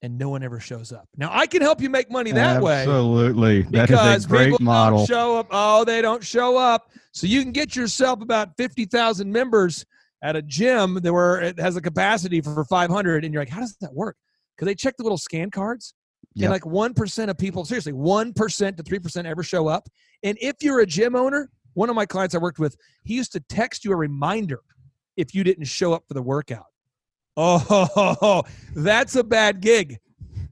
[0.01, 1.09] and no one ever shows up.
[1.17, 2.69] Now, I can help you make money that Absolutely.
[2.69, 2.83] way.
[2.83, 5.07] Absolutely, that is a great model.
[5.07, 5.49] show up.
[5.51, 6.91] Oh, they don't show up.
[7.13, 9.85] So you can get yourself about fifty thousand members
[10.23, 13.61] at a gym that where it has a capacity for 500 and you're like how
[13.61, 14.17] does that work
[14.57, 15.95] because they check the little scan cards
[16.35, 16.47] yep.
[16.47, 19.89] and like 1% of people seriously 1% to 3% ever show up
[20.23, 23.33] and if you're a gym owner one of my clients i worked with he used
[23.33, 24.61] to text you a reminder
[25.17, 26.67] if you didn't show up for the workout
[27.37, 28.43] oh
[28.77, 29.99] that's a bad gig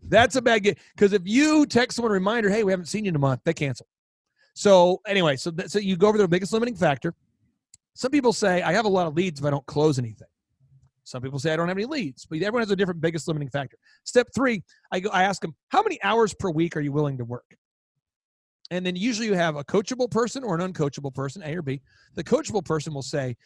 [0.05, 3.05] that's a bad gig because if you text someone a reminder hey we haven't seen
[3.05, 3.87] you in a month they cancel
[4.55, 7.15] so anyway so, so you go over the biggest limiting factor
[7.95, 10.27] some people say I have a lot of leads if I don't close anything.
[11.05, 13.49] Some people say I don't have any leads, but everyone has a different biggest limiting
[13.49, 13.77] factor.
[14.05, 17.19] Step three, I go, I ask them, how many hours per week are you willing
[17.19, 17.57] to work?
[18.71, 21.83] And then usually you have a coachable person or an uncoachable person, A or B.
[22.15, 23.37] The coachable person will say,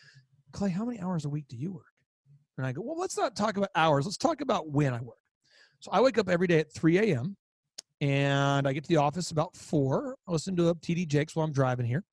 [0.52, 1.86] Clay, how many hours a week do you work?
[2.58, 4.04] And I go, well, let's not talk about hours.
[4.04, 5.16] Let's talk about when I work.
[5.80, 7.36] So I wake up every day at 3 a.m.
[8.00, 10.16] and I get to the office about 4.
[10.28, 12.04] I listen to TD Jakes while I'm driving here.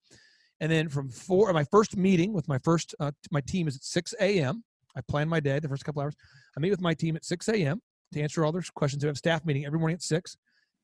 [0.62, 3.84] And then from four, my first meeting with my first uh, my team is at
[3.84, 4.64] 6 a.m.
[4.96, 6.16] I plan my day the first couple hours.
[6.58, 7.82] I meet with my team at 6 a.m.
[8.14, 9.04] to answer all their questions.
[9.04, 10.38] We have a staff meeting every morning at six.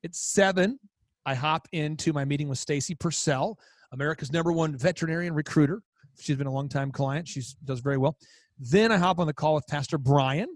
[0.04, 0.78] At seven,
[1.26, 3.58] I hop into my meeting with Stacy Purcell,
[3.92, 5.82] America's number one veterinarian recruiter.
[6.20, 7.28] She's been a long time client.
[7.28, 8.16] She does very well.
[8.58, 10.48] Then I hop on the call with Pastor Brian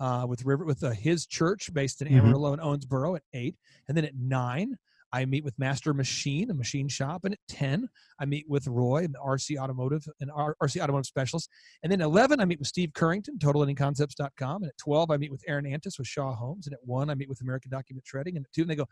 [0.00, 2.18] uh, with River with uh, his church based in mm-hmm.
[2.18, 3.56] Amarillo and Owensboro at eight,
[3.88, 4.76] and then at nine
[5.16, 7.88] I meet with Master Machine, a machine shop, and at 10,
[8.20, 11.48] I meet with Roy and RC Automotive and RC Automotive Specialist.
[11.82, 14.62] And then 11, I meet with Steve Currington, TotalLendingConcepts.com.
[14.62, 16.66] And at 12, I meet with Aaron Antis with Shaw Homes.
[16.66, 18.36] And at 1, I meet with American Document Shredding.
[18.36, 18.84] And at 2, and they go,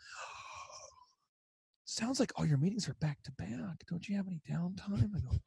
[1.84, 3.84] sounds like all your meetings are back to back.
[3.86, 5.14] Don't you have any downtime?
[5.14, 5.38] I go,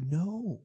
[0.00, 0.60] no.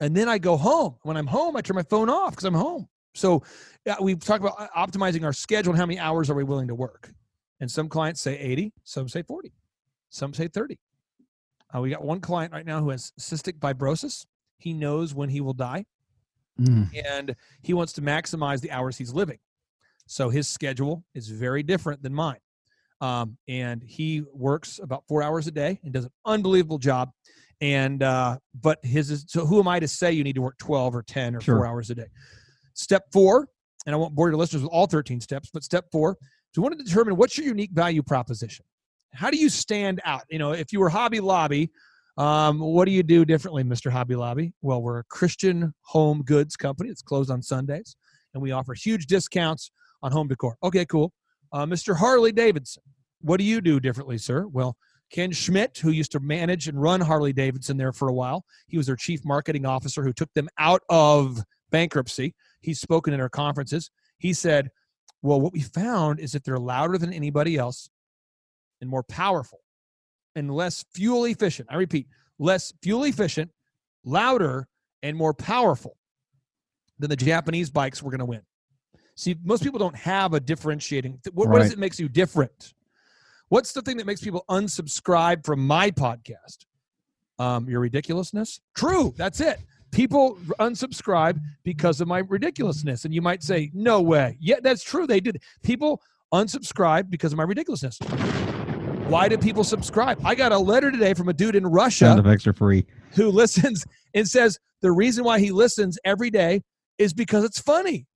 [0.00, 0.96] And then I go home.
[1.02, 2.88] When I'm home, I turn my phone off because I'm home.
[3.14, 3.42] So
[3.84, 6.68] yeah, we talk about uh, optimizing our schedule and how many hours are we willing
[6.68, 7.12] to work.
[7.60, 9.52] And some clients say 80, some say 40,
[10.10, 10.78] some say 30.
[11.74, 14.26] Uh, we got one client right now who has cystic fibrosis.
[14.58, 15.84] He knows when he will die,
[16.60, 16.88] mm.
[17.06, 19.38] and he wants to maximize the hours he's living.
[20.06, 22.38] So his schedule is very different than mine.
[23.00, 27.10] Um, and he works about four hours a day and does an unbelievable job.
[27.60, 30.58] And uh, but his is so who am I to say you need to work
[30.58, 31.56] 12 or 10 or sure.
[31.56, 32.06] four hours a day?
[32.74, 33.48] Step four,
[33.86, 36.18] and I won't bore your listeners with all 13 steps, but step four
[36.56, 38.64] so we want to determine what's your unique value proposition.
[39.12, 40.22] How do you stand out?
[40.30, 41.70] You know, if you were Hobby Lobby,
[42.16, 43.90] um, what do you do differently, Mr.
[43.90, 44.54] Hobby Lobby?
[44.62, 46.88] Well, we're a Christian home goods company.
[46.88, 47.94] It's closed on Sundays,
[48.32, 49.70] and we offer huge discounts
[50.02, 50.56] on home decor.
[50.62, 51.12] Okay, cool.
[51.52, 51.94] Uh, Mr.
[51.94, 52.82] Harley Davidson,
[53.20, 54.46] what do you do differently, sir?
[54.46, 54.78] Well,
[55.10, 58.78] Ken Schmidt, who used to manage and run Harley Davidson there for a while, he
[58.78, 61.38] was their chief marketing officer who took them out of
[61.70, 62.34] bankruptcy.
[62.62, 63.90] He's spoken in our conferences.
[64.16, 64.70] He said,
[65.26, 67.90] Well, what we found is that they're louder than anybody else
[68.80, 69.58] and more powerful
[70.36, 71.68] and less fuel efficient.
[71.68, 72.06] I repeat,
[72.38, 73.50] less fuel efficient,
[74.04, 74.68] louder,
[75.02, 75.96] and more powerful
[77.00, 78.42] than the Japanese bikes we're going to win.
[79.16, 81.18] See, most people don't have a differentiating.
[81.32, 81.54] What, right.
[81.54, 82.74] what does it makes you different?
[83.48, 86.66] What's the thing that makes people unsubscribe from my podcast?
[87.40, 88.60] Um, your ridiculousness.
[88.76, 89.58] True, that's it.
[89.96, 95.06] People unsubscribe because of my ridiculousness, and you might say, "No way." Yeah, that's true.
[95.06, 95.40] They did.
[95.62, 96.02] People
[96.34, 97.98] unsubscribe because of my ridiculousness.
[99.08, 100.20] Why do people subscribe?
[100.22, 102.04] I got a letter today from a dude in Russia.
[102.04, 102.84] Sound of extra free.
[103.12, 106.60] Who listens and says the reason why he listens every day
[106.98, 108.06] is because it's funny.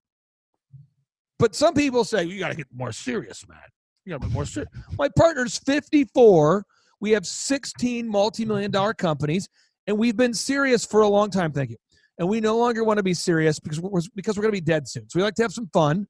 [1.39, 3.59] But some people say you got to get more serious, man.
[4.05, 4.71] You got to be more serious.
[4.99, 6.63] My partner's 54.
[7.01, 9.49] We have 16 multi-million dollar companies,
[9.91, 11.51] and we've been serious for a long time.
[11.51, 11.77] Thank you.
[12.19, 14.65] And we no longer want to be serious because we're, because we're going to be
[14.65, 15.11] dead soon.
[15.11, 16.07] So we like to have some fun.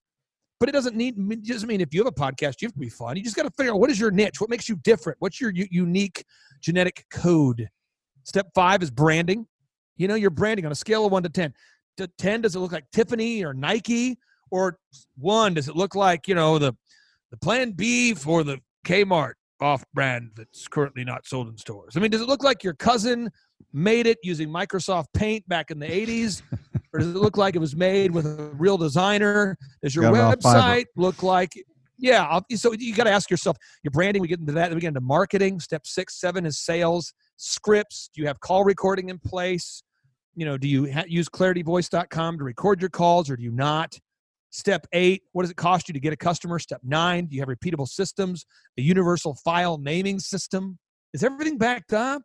[0.59, 2.79] But it doesn't need it doesn't mean if you have a podcast you have to
[2.79, 3.17] be fun.
[3.17, 5.41] You just got to figure out what is your niche, what makes you different, what's
[5.41, 6.23] your u- unique
[6.61, 7.71] genetic code.
[8.25, 9.47] Step five is branding.
[9.97, 11.55] You know, your branding on a scale of one to ten.
[11.97, 14.19] To ten, does it look like Tiffany or Nike?
[14.51, 14.79] Or
[15.17, 16.75] one, does it look like you know the
[17.31, 21.97] the Plan B for the Kmart off brand that's currently not sold in stores?
[21.97, 23.31] I mean, does it look like your cousin
[23.73, 26.43] made it using Microsoft Paint back in the 80s?
[26.93, 29.57] or does it look like it was made with a real designer?
[29.83, 31.53] Does your website look like
[32.01, 34.23] yeah, so you got to ask yourself your branding.
[34.23, 34.69] We get into that.
[34.69, 35.61] Then we get into marketing.
[35.61, 37.13] Step six, seven is sales.
[37.37, 38.11] Scripts.
[38.15, 39.83] Do you have call recording in place?
[40.35, 43.99] You know, do you ha- use clarityvoice.com to record your calls or do you not?
[44.49, 46.59] Step eight, what does it cost you to get a customer?
[46.59, 48.47] Step nine, do you have repeatable systems,
[48.79, 50.79] a universal file naming system?
[51.13, 52.23] Is everything backed up?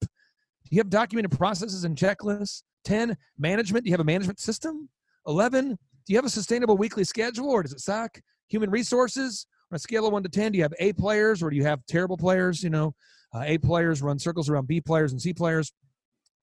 [0.70, 2.64] Do you have documented processes and checklists?
[2.86, 3.84] 10, management.
[3.84, 4.90] Do you have a management system?
[5.28, 5.78] 11, do
[6.14, 8.22] you have a sustainable weekly schedule or does it suck?
[8.50, 11.50] Human resources, on a scale of 1 to 10, do you have A players or
[11.50, 12.64] do you have terrible players?
[12.64, 12.94] You know,
[13.34, 15.74] uh, A players run circles around B players and C players.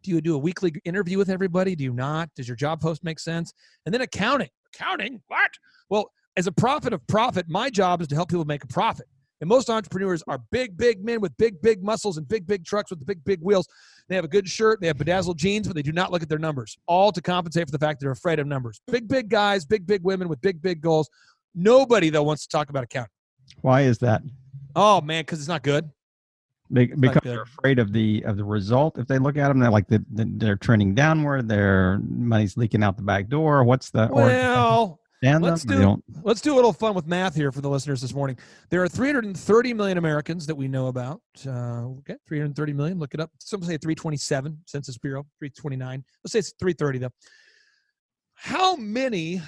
[0.02, 1.76] Do you do a weekly interview with everybody?
[1.76, 2.28] Do you not?
[2.34, 3.52] Does your job post make sense?
[3.86, 4.48] And then accounting.
[4.74, 5.22] Accounting?
[5.28, 5.50] What?
[5.88, 9.06] Well, as a prophet of profit, my job is to help people make a profit.
[9.42, 12.90] And most entrepreneurs are big, big men with big, big muscles and big, big trucks
[12.90, 13.66] with the big, big wheels.
[14.08, 16.28] They have a good shirt, they have bedazzled jeans, but they do not look at
[16.28, 18.80] their numbers, all to compensate for the fact they're afraid of numbers.
[18.86, 21.10] Big, big guys, big, big women with big, big goals.
[21.56, 23.10] Nobody, though, wants to talk about accounting.
[23.62, 24.22] Why is that?
[24.76, 25.90] Oh, man, because it's not good.
[26.70, 28.96] They, because they're afraid of the of the result.
[28.96, 31.48] If they look at them, they're like the, the, they're trending downward.
[31.48, 33.64] Their money's leaking out the back door.
[33.64, 35.00] What's the well?
[35.22, 38.36] Let's do let's do a little fun with math here for the listeners this morning.
[38.70, 41.20] There are 330 million Americans that we know about.
[41.46, 42.98] Uh, okay, 330 million.
[42.98, 43.30] Look it up.
[43.38, 44.58] Some say 327.
[44.66, 46.04] Census Bureau 329.
[46.24, 47.10] Let's say it's 330 though.
[48.34, 49.40] How many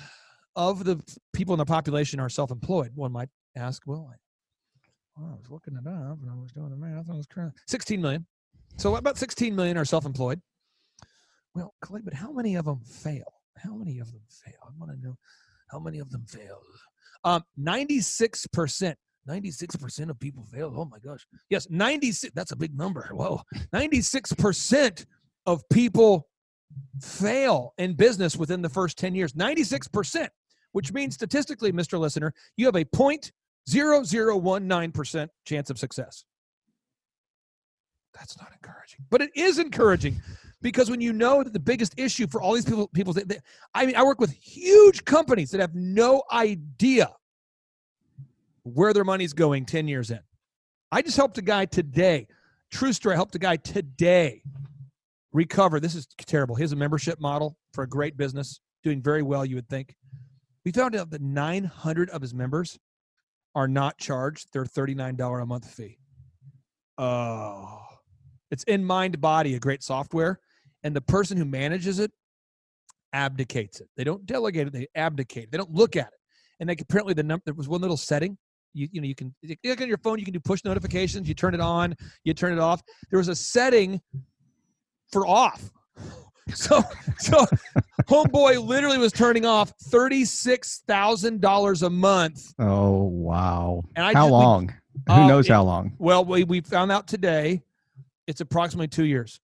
[0.55, 2.93] of the people in the population are self-employed?
[2.95, 3.83] One might ask.
[3.87, 4.17] Well, I,
[5.17, 7.11] well, I was looking it up and I was doing the math.
[7.11, 7.53] I was trying.
[7.67, 8.27] 16 million.
[8.77, 10.41] So about 16 million are self-employed.
[11.55, 13.33] Well, Clay, but how many of them fail?
[13.59, 14.55] How many of them fail?
[14.65, 15.17] I want to know
[15.75, 16.63] how many of them failed?
[17.25, 18.95] Um, 96%.
[19.29, 20.75] 96% of people failed.
[20.77, 21.27] Oh my gosh.
[21.51, 22.33] Yes, 96.
[22.35, 23.11] That's a big number.
[23.13, 23.43] Whoa.
[23.75, 25.05] 96%
[25.47, 26.29] of people
[27.01, 29.33] fail in business within the first 10 years.
[29.33, 30.29] 96%,
[30.73, 31.99] which means statistically, Mr.
[31.99, 36.25] Listener, you have a 0.0019% chance of success.
[38.15, 40.21] That's not encouraging, but it is encouraging
[40.64, 43.38] because when you know that the biggest issue for all these people, people, they, they,
[43.74, 47.11] I mean, I work with huge companies that have no idea
[48.62, 50.20] where their money's going 10 years in.
[50.90, 52.29] I just helped a guy today,
[52.72, 54.42] true story, I helped a guy today
[55.35, 55.81] recover.
[55.81, 56.55] This is terrible.
[56.55, 59.94] He has a membership model for a great business, doing very well, you would think.
[60.64, 62.79] We found out that 900 of his members
[63.55, 65.98] are not charged their $39 a month fee.
[66.96, 67.83] Oh,
[68.50, 70.40] it's in Mindbody, a great software
[70.85, 72.13] and the person who manages it
[73.13, 73.89] abdicates it.
[73.97, 75.51] They don't delegate it; they abdicate.
[75.51, 76.21] They don't look at it.
[76.61, 78.39] And like apparently the number there was one little setting.
[78.75, 80.19] You you know you can you look on your phone.
[80.19, 81.27] You can do push notifications.
[81.27, 81.97] You turn it on.
[82.25, 82.83] You turn it off.
[83.11, 84.01] There was a setting
[85.11, 85.71] for off.
[86.53, 86.83] So
[87.21, 87.47] so
[88.03, 92.53] homeboy literally was turning off thirty six thousand dollars a month.
[92.59, 93.83] Oh wow!
[93.97, 94.67] And I how just, long?
[94.67, 95.95] We, Who uh, knows it, how long?
[95.99, 97.63] Well, we we found out today.
[98.27, 99.41] It's approximately two years.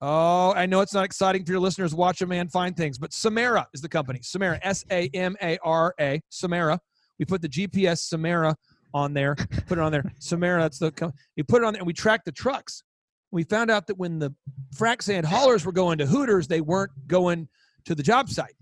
[0.03, 1.95] oh, I know it's not exciting for your listeners.
[1.95, 4.21] Watch a man find things, but Samara is the company.
[4.23, 6.79] Samara, S A M A R A, Samara.
[7.19, 8.57] We put the GPS Samara
[8.95, 9.35] on there,
[9.67, 10.05] put it on there.
[10.19, 12.83] Samara, that's the we put it on there, and we tracked the trucks.
[13.31, 14.35] We found out that when the
[14.75, 17.49] frac sand haulers were going to Hooters, they weren't going
[17.85, 18.55] to the job site,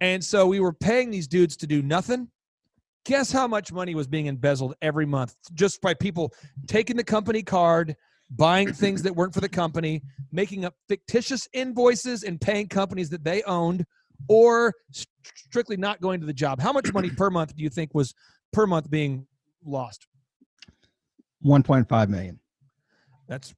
[0.00, 2.28] and so we were paying these dudes to do nothing.
[3.04, 6.32] Guess how much money was being embezzled every month just by people
[6.68, 7.96] taking the company card,
[8.30, 13.24] buying things that weren't for the company, making up fictitious invoices and paying companies that
[13.24, 13.84] they owned,
[14.28, 14.74] or
[15.32, 16.60] strictly not going to the job.
[16.60, 18.14] How much money per month do you think was
[18.52, 19.26] per month being
[19.64, 20.06] lost?
[21.44, 22.38] 1.5 million.
[23.28, 23.54] That's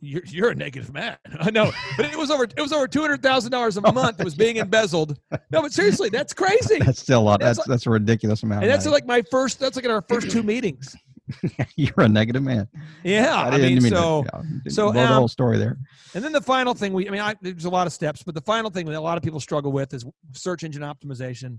[0.00, 1.16] you're, you're a negative man.
[1.40, 3.92] I know, but it was over it was over two hundred thousand dollars a oh
[3.92, 5.18] month that was being embezzled.
[5.50, 6.78] No, but seriously, that's crazy.
[6.84, 7.40] That's still a lot.
[7.40, 8.62] That's that's, like, that's a ridiculous amount.
[8.62, 9.60] And that's like my first.
[9.60, 10.96] That's like in our first two meetings.
[11.76, 12.68] you're a negative man.
[13.04, 14.30] Yeah, I, I mean, so to,
[14.64, 15.78] yeah, so um, the whole story there.
[16.14, 18.34] And then the final thing we, I mean, I, there's a lot of steps, but
[18.34, 21.58] the final thing that a lot of people struggle with is search engine optimization.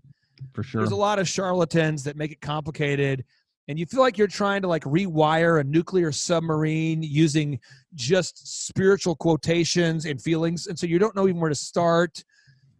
[0.54, 3.26] For sure, there's a lot of charlatans that make it complicated
[3.68, 7.60] and you feel like you're trying to like rewire a nuclear submarine using
[7.94, 12.24] just spiritual quotations and feelings and so you don't know even where to start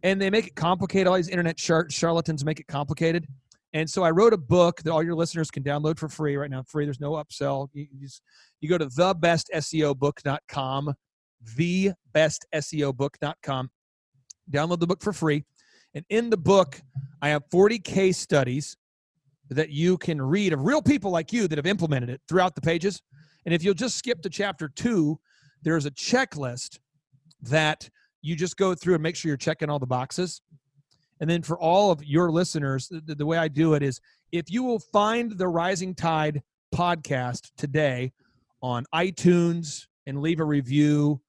[0.02, 3.26] and they make it complicated all these internet char- charlatans make it complicated
[3.72, 6.50] and so i wrote a book that all your listeners can download for free right
[6.50, 8.22] now free there's no upsell you, you, just,
[8.60, 10.94] you go to thebestseobook.com
[11.56, 13.70] thebestseobook.com
[14.50, 15.44] download the book for free
[15.94, 16.80] and in the book
[17.20, 18.76] i have 40 case studies
[19.54, 22.60] that you can read of real people like you that have implemented it throughout the
[22.60, 23.02] pages.
[23.44, 25.18] And if you'll just skip to chapter two,
[25.62, 26.78] there's a checklist
[27.42, 27.88] that
[28.22, 30.40] you just go through and make sure you're checking all the boxes.
[31.22, 34.00] And then for all of your listeners, the, the way I do it is
[34.32, 36.42] if you will find the Rising Tide
[36.74, 38.12] podcast today
[38.60, 41.20] on iTunes and leave a review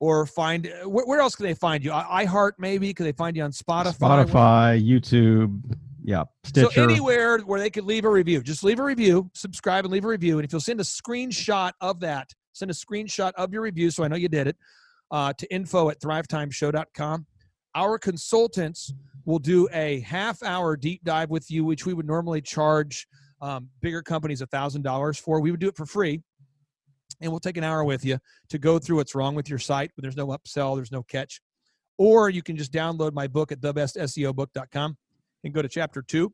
[0.00, 1.90] or find where, where else can they find you?
[1.90, 2.94] iHeart maybe?
[2.94, 4.24] Can they find you on Spotify?
[4.24, 5.60] Spotify, YouTube,
[6.02, 6.24] yeah.
[6.44, 6.70] Stitcher.
[6.70, 10.06] So anywhere where they could leave a review, just leave a review, subscribe and leave
[10.06, 10.38] a review.
[10.38, 14.02] And if you'll send a screenshot of that, send a screenshot of your review so
[14.02, 14.56] I know you did it
[15.10, 17.26] uh, to info at thrivetimeshow.com.
[17.74, 18.92] Our consultants
[19.24, 23.06] will do a half hour deep dive with you, which we would normally charge
[23.40, 25.40] um, bigger companies a $1,000 for.
[25.40, 26.22] We would do it for free.
[27.20, 28.18] And we'll take an hour with you
[28.48, 31.40] to go through what's wrong with your site, but there's no upsell, there's no catch.
[31.98, 34.96] Or you can just download my book at thebestseobook.com
[35.44, 36.32] and go to chapter two.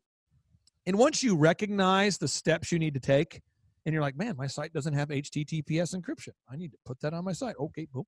[0.87, 3.41] And once you recognize the steps you need to take,
[3.85, 6.33] and you're like, man, my site doesn't have HTTPS encryption.
[6.49, 7.55] I need to put that on my site.
[7.59, 8.05] Okay, boom.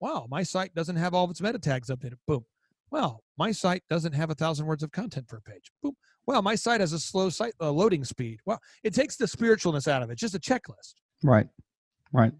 [0.00, 2.16] Wow, my site doesn't have all of its meta tags updated.
[2.26, 2.44] Boom.
[2.94, 5.72] Well, my site doesn't have a thousand words of content per page.
[5.82, 5.96] Boom.
[6.26, 8.38] Well, my site has a slow site uh, loading speed.
[8.46, 10.16] Well, it takes the spiritualness out of it.
[10.16, 10.94] Just a checklist.
[11.24, 11.48] Right.
[12.12, 12.30] Right.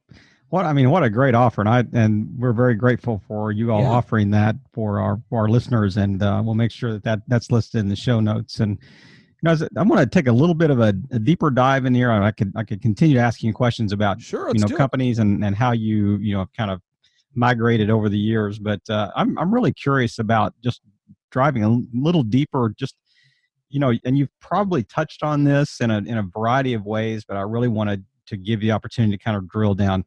[0.50, 3.72] What I mean, what a great offer, and I and we're very grateful for you
[3.72, 3.88] all yeah.
[3.88, 7.50] offering that for our for our listeners, and uh, we'll make sure that, that that's
[7.50, 8.60] listed in the show notes.
[8.60, 11.84] And you know, I'm going to take a little bit of a, a, deeper dive
[11.84, 12.12] in here.
[12.12, 15.72] I could I could continue asking questions about sure, you know companies and and how
[15.72, 16.80] you you know kind of
[17.36, 20.80] migrated over the years, but uh, I'm I'm really curious about just
[21.30, 22.96] driving a little deeper, just
[23.68, 27.24] you know, and you've probably touched on this in a in a variety of ways,
[27.26, 30.04] but I really wanted to give you the opportunity to kind of drill down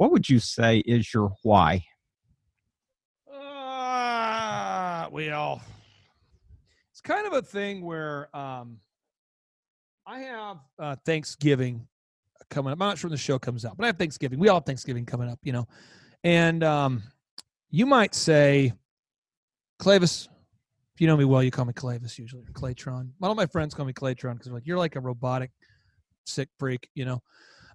[0.00, 1.84] what would you say is your why?
[3.30, 5.60] Uh, well,
[6.90, 8.78] it's kind of a thing where um,
[10.06, 11.86] I have uh, Thanksgiving
[12.48, 12.80] coming up.
[12.80, 14.38] I'm not sure when the show comes out, but I have Thanksgiving.
[14.38, 15.68] We all have Thanksgiving coming up, you know.
[16.24, 17.02] And um,
[17.70, 18.72] you might say,
[19.78, 20.28] Clavis,
[20.94, 23.10] if you know me well, you call me Clavis usually, or Claytron.
[23.22, 25.50] A of my friends call me Claytron because like, you're like a robotic
[26.26, 27.22] sick freak, you know.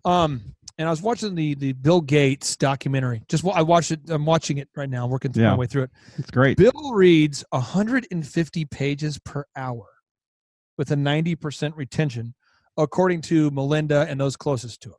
[0.04, 3.24] Um, and I was watching the the Bill Gates documentary.
[3.28, 4.02] Just I watched it.
[4.10, 5.06] I'm watching it right now.
[5.06, 5.52] I'm working yeah.
[5.52, 5.92] my way through it.
[6.18, 6.58] It's great.
[6.58, 9.88] Bill reads 150 pages per hour
[10.78, 12.36] with a 90% retention
[12.78, 14.96] according to Melinda and those closest to him.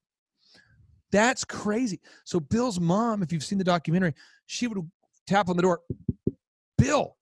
[1.13, 2.01] That's crazy.
[2.25, 4.15] So Bill's mom, if you've seen the documentary,
[4.47, 4.91] she would
[5.27, 5.81] tap on the door.
[6.79, 7.17] Bill,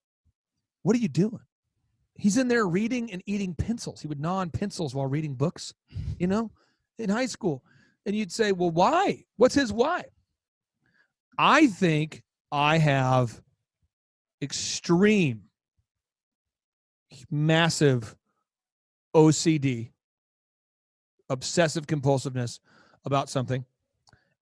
[0.82, 1.41] what are you doing?
[2.16, 4.01] He's in there reading and eating pencils.
[4.01, 5.74] He would gnaw on pencils while reading books,
[6.18, 6.51] you know,
[6.99, 7.64] in high school.
[8.07, 9.24] And you'd say, well, why?
[9.37, 10.05] What's his why?
[11.39, 12.22] I think
[12.53, 13.41] I have
[14.41, 15.45] extreme,
[17.30, 18.14] massive
[19.14, 19.91] OCD,
[21.28, 22.61] obsessive compulsiveness
[23.05, 23.64] about something.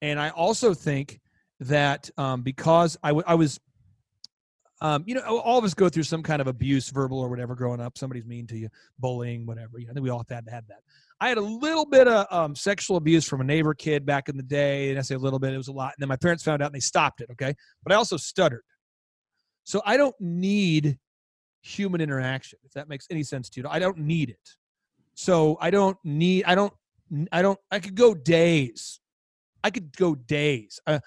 [0.02, 1.20] And I also think
[1.60, 3.58] that um, because I, w- I was,
[4.80, 7.54] um, you know, all of us go through some kind of abuse, verbal or whatever,
[7.54, 7.96] growing up.
[7.96, 9.78] Somebody's mean to you, bullying, whatever.
[9.78, 10.80] You know, I think we all had had that.
[11.20, 14.36] I had a little bit of um, sexual abuse from a neighbor kid back in
[14.36, 15.92] the day, and I say a little bit, it was a lot.
[15.96, 17.28] And then my parents found out and they stopped it.
[17.30, 18.64] Okay, but I also stuttered,
[19.62, 20.98] so I don't need
[21.60, 22.58] human interaction.
[22.64, 24.56] If that makes any sense to you, I don't need it.
[25.14, 26.42] So I don't need.
[26.44, 26.72] I don't.
[27.30, 27.58] I don't.
[27.70, 28.98] I could go days.
[29.64, 30.80] I could go days.
[30.86, 30.98] Uh,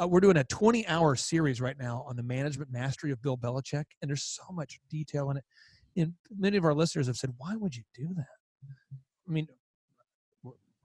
[0.00, 3.36] uh, we're doing a 20 hour series right now on the management mastery of Bill
[3.36, 5.44] Belichick, and there's so much detail in it.
[5.96, 8.26] And many of our listeners have said, "Why would you do that?"
[9.28, 9.48] I mean,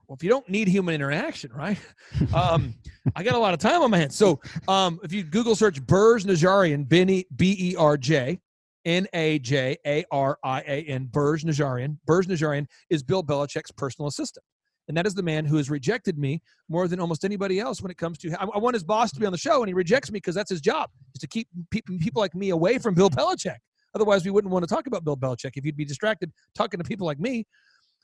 [0.06, 1.78] well, if you don't need human interaction, right?
[2.34, 2.74] Um,
[3.14, 4.16] I got a lot of time on my hands.
[4.16, 8.40] So um, if you Google search Berj Najarian, B E R J
[8.84, 11.98] N A J A R I A N, Berj Najarian.
[12.08, 14.44] Berj Najarian is Bill Belichick's personal assistant.
[14.88, 17.90] And that is the man who has rejected me more than almost anybody else when
[17.90, 18.30] it comes to.
[18.40, 20.34] I, I want his boss to be on the show, and he rejects me because
[20.34, 23.56] that's his job, is to keep people like me away from Bill Belichick.
[23.94, 26.84] Otherwise, we wouldn't want to talk about Bill Belichick if you'd be distracted talking to
[26.84, 27.46] people like me.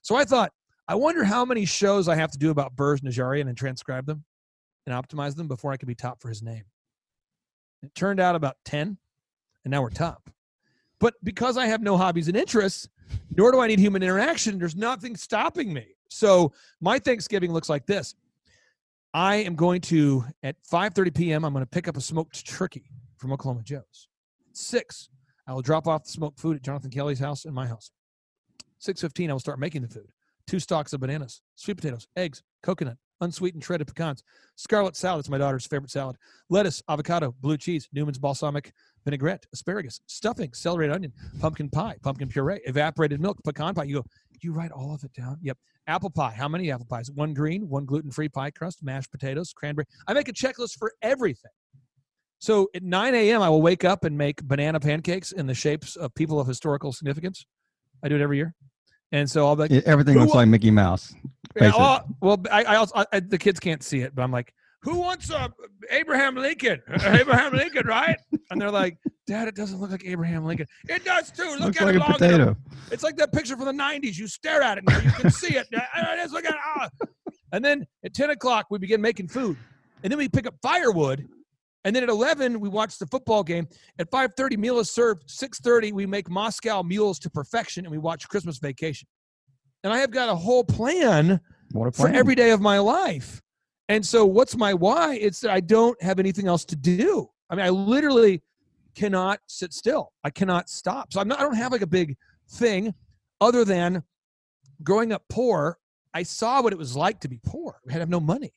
[0.03, 0.53] So I thought,
[0.89, 4.25] I wonder how many shows I have to do about Berj Najarian and transcribe them
[4.87, 6.65] and optimize them before I could be top for his name.
[7.83, 8.99] It turned out about 10,
[9.65, 10.31] and now we're top.
[10.99, 12.89] But because I have no hobbies and interests,
[13.37, 15.87] nor do I need human interaction, there's nothing stopping me.
[16.11, 18.15] So my Thanksgiving looks like this.
[19.15, 21.45] I am going to at 5:30 p.m.
[21.45, 24.09] I'm going to pick up a smoked turkey from Oklahoma Joe's.
[24.53, 25.09] Six,
[25.47, 27.91] I will drop off the smoked food at Jonathan Kelly's house and my house.
[28.81, 30.09] 6:15, I will start making the food
[30.51, 34.25] two stalks of bananas, sweet potatoes, eggs, coconut, unsweetened shredded pecans,
[34.57, 36.17] scarlet salad, it's my daughter's favorite salad,
[36.49, 38.73] lettuce, avocado, blue cheese, Newman's balsamic
[39.05, 43.85] vinaigrette, asparagus, stuffing, celery and onion, pumpkin pie, pumpkin puree, evaporated milk, pecan pie.
[43.85, 44.07] You go,
[44.45, 45.39] you write all of it down?
[45.43, 45.59] Yep.
[45.87, 46.35] Apple pie.
[46.37, 47.11] How many apple pies?
[47.11, 49.87] One green, one gluten free pie crust, mashed potatoes, cranberry.
[50.07, 51.51] I make a checklist for everything.
[52.39, 55.97] So at 9 a.m., I will wake up and make banana pancakes in the shapes
[55.97, 57.45] of people of historical significance.
[58.03, 58.55] I do it every year.
[59.13, 61.13] And so I'll be like, everything looks like Mickey Mouse.
[61.57, 64.31] Yeah, well, oh, well, I, I also I, the kids can't see it, but I'm
[64.31, 65.49] like, who wants uh,
[65.91, 66.81] Abraham Lincoln?
[67.05, 68.17] Abraham Lincoln, right?
[68.51, 70.67] And they're like, Dad, it doesn't look like Abraham Lincoln.
[70.89, 71.45] It does too.
[71.51, 72.57] Look looks at like it a potato.
[72.91, 74.17] It's like that picture from the '90s.
[74.17, 75.67] You stare at it now, you can see it.
[76.17, 76.61] Just look at it.
[76.65, 76.89] Ah.
[77.53, 79.57] And then at 10 o'clock, we begin making food,
[80.03, 81.29] and then we pick up firewood
[81.85, 83.67] and then at 11, we watch the football game.
[83.99, 85.29] At 5.30, meal is served.
[85.29, 89.09] 6.30, we make Moscow mules to perfection, and we watch Christmas Vacation.
[89.83, 91.41] And I have got a whole plan,
[91.73, 91.93] plan.
[91.93, 93.41] for every day of my life.
[93.91, 95.17] And so what's my why?
[95.17, 97.29] It's that I don't have anything else to do.
[97.51, 98.41] I mean, I literally
[98.95, 100.13] cannot sit still.
[100.23, 101.13] I cannot stop.
[101.13, 102.17] So I'm not, I don't have like a big
[102.49, 102.95] thing
[103.41, 104.05] other than
[104.85, 105.77] growing up poor.
[106.15, 107.81] I saw what it was like to be poor.
[107.89, 108.55] I had no money.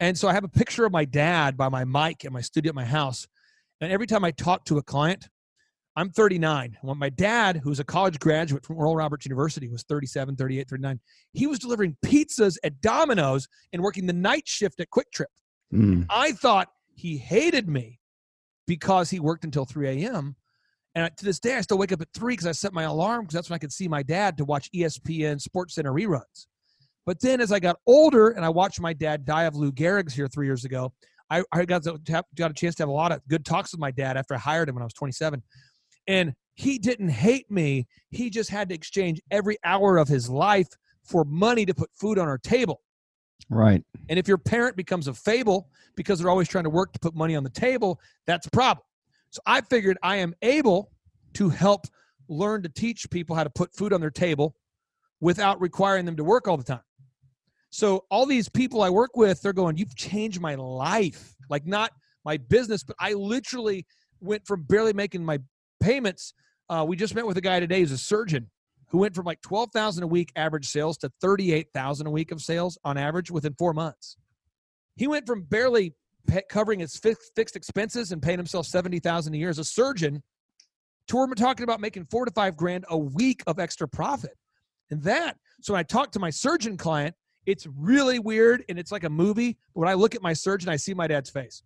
[0.00, 2.70] And so I have a picture of my dad by my mic in my studio
[2.70, 3.28] at my house.
[3.80, 5.28] And every time I talk to a client,
[5.96, 6.76] I'm 39.
[6.82, 11.00] When my dad, who's a college graduate from Oral Roberts University, was 37, 38, 39,
[11.32, 15.24] he was delivering pizzas at Domino's and working the night shift at QuikTrip.
[15.72, 16.04] Mm.
[16.10, 17.98] I thought he hated me
[18.66, 20.36] because he worked until 3 a.m.
[20.94, 23.22] And to this day, I still wake up at 3 because I set my alarm
[23.22, 26.46] because that's when I could see my dad to watch ESPN SportsCenter reruns.
[27.06, 30.12] But then as I got older and I watched my dad die of Lou Gehrig's
[30.12, 30.92] here three years ago,
[31.30, 33.72] I, I got, to have, got a chance to have a lot of good talks
[33.72, 35.42] with my dad after I hired him when I was 27.
[36.06, 37.86] And he didn't hate me.
[38.10, 40.68] He just had to exchange every hour of his life
[41.04, 42.80] for money to put food on our table.
[43.50, 43.84] Right.
[44.08, 47.14] And if your parent becomes a fable because they're always trying to work to put
[47.14, 48.84] money on the table, that's a problem.
[49.30, 50.90] So I figured I am able
[51.34, 51.86] to help
[52.28, 54.56] learn to teach people how to put food on their table
[55.20, 56.80] without requiring them to work all the time.
[57.70, 61.92] So all these people I work with, they're going, "You've changed my life." Like not
[62.24, 63.86] my business, but I literally
[64.20, 65.38] went from barely making my
[65.80, 66.34] payments.
[66.68, 68.50] Uh, we just met with a guy today who's a surgeon
[68.88, 72.78] who went from like 12,000 a week average sales to 38,000 a week of sales
[72.84, 74.16] on average within 4 months.
[74.96, 75.94] He went from barely
[76.48, 80.22] covering his fixed expenses and paying himself 70,000 a year as a surgeon
[81.08, 84.36] to we're talking about making 4 to 5 grand a week of extra profit.
[84.90, 87.14] And that, so when I talk to my surgeon client,
[87.46, 89.56] it's really weird and it's like a movie.
[89.74, 91.62] But when I look at my surgeon, I see my dad's face.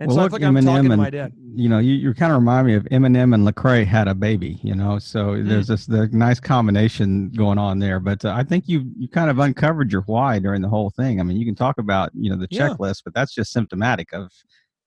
[0.00, 1.32] And well, so look, like Eminem I'm talking and, to my dad.
[1.54, 4.58] You know, you, you kind of remind me of Eminem and Lecrae had a baby.
[4.62, 5.46] You know, so mm.
[5.46, 8.00] there's this the nice combination going on there.
[8.00, 11.20] But uh, I think you you kind of uncovered your why during the whole thing.
[11.20, 13.02] I mean, you can talk about you know the checklist, yeah.
[13.04, 14.32] but that's just symptomatic of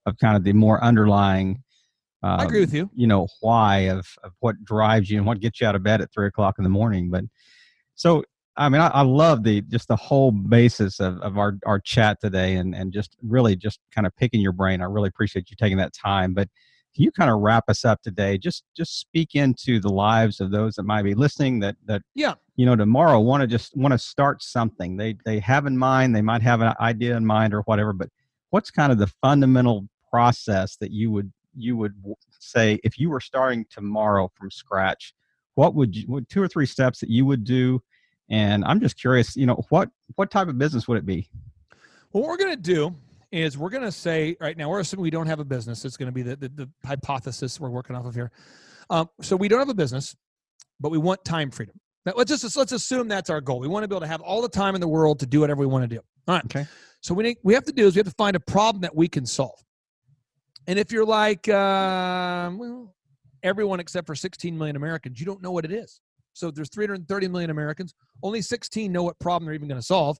[0.07, 1.61] of kind of the more underlying.
[2.23, 2.89] Uh, I agree with you.
[2.95, 6.01] You know why of of what drives you and what gets you out of bed
[6.01, 7.11] at three o'clock in the morning.
[7.11, 7.25] But
[7.93, 8.23] so
[8.55, 12.21] I mean, I, I, love the just the whole basis of, of our, our chat
[12.21, 14.81] today and, and just really just kind of picking your brain.
[14.81, 16.33] I really appreciate you taking that time.
[16.33, 16.49] But
[16.93, 18.37] can you kind of wrap us up today?
[18.37, 22.35] Just just speak into the lives of those that might be listening that that yeah
[22.55, 26.15] you know tomorrow want to just want to start something they they have in mind
[26.15, 28.09] they might have an idea in mind or whatever but
[28.51, 31.93] what's kind of the fundamental process that you would you would
[32.39, 35.13] say if you were starting tomorrow from scratch
[35.55, 37.81] what would you what two or three steps that you would do
[38.29, 41.29] and I'm just curious, you know, what what type of business would it be?
[42.11, 42.95] Well, what we're going to do
[43.31, 45.83] is we're going to say right now we're assuming we don't have a business.
[45.85, 48.31] It's going to be the, the, the hypothesis we're working off of here.
[48.89, 50.15] Um, so we don't have a business,
[50.79, 51.79] but we want time freedom.
[52.05, 53.59] Now, let's just let's assume that's our goal.
[53.59, 55.39] We want to be able to have all the time in the world to do
[55.39, 56.01] whatever we want to do.
[56.27, 56.45] All right.
[56.45, 56.65] Okay.
[57.01, 58.95] So we need, we have to do is we have to find a problem that
[58.95, 59.59] we can solve.
[60.67, 62.93] And if you're like um, well,
[63.41, 65.99] everyone except for 16 million Americans, you don't know what it is.
[66.33, 67.93] So there's 330 million Americans.
[68.21, 70.17] Only 16 know what problem they're even going to solve.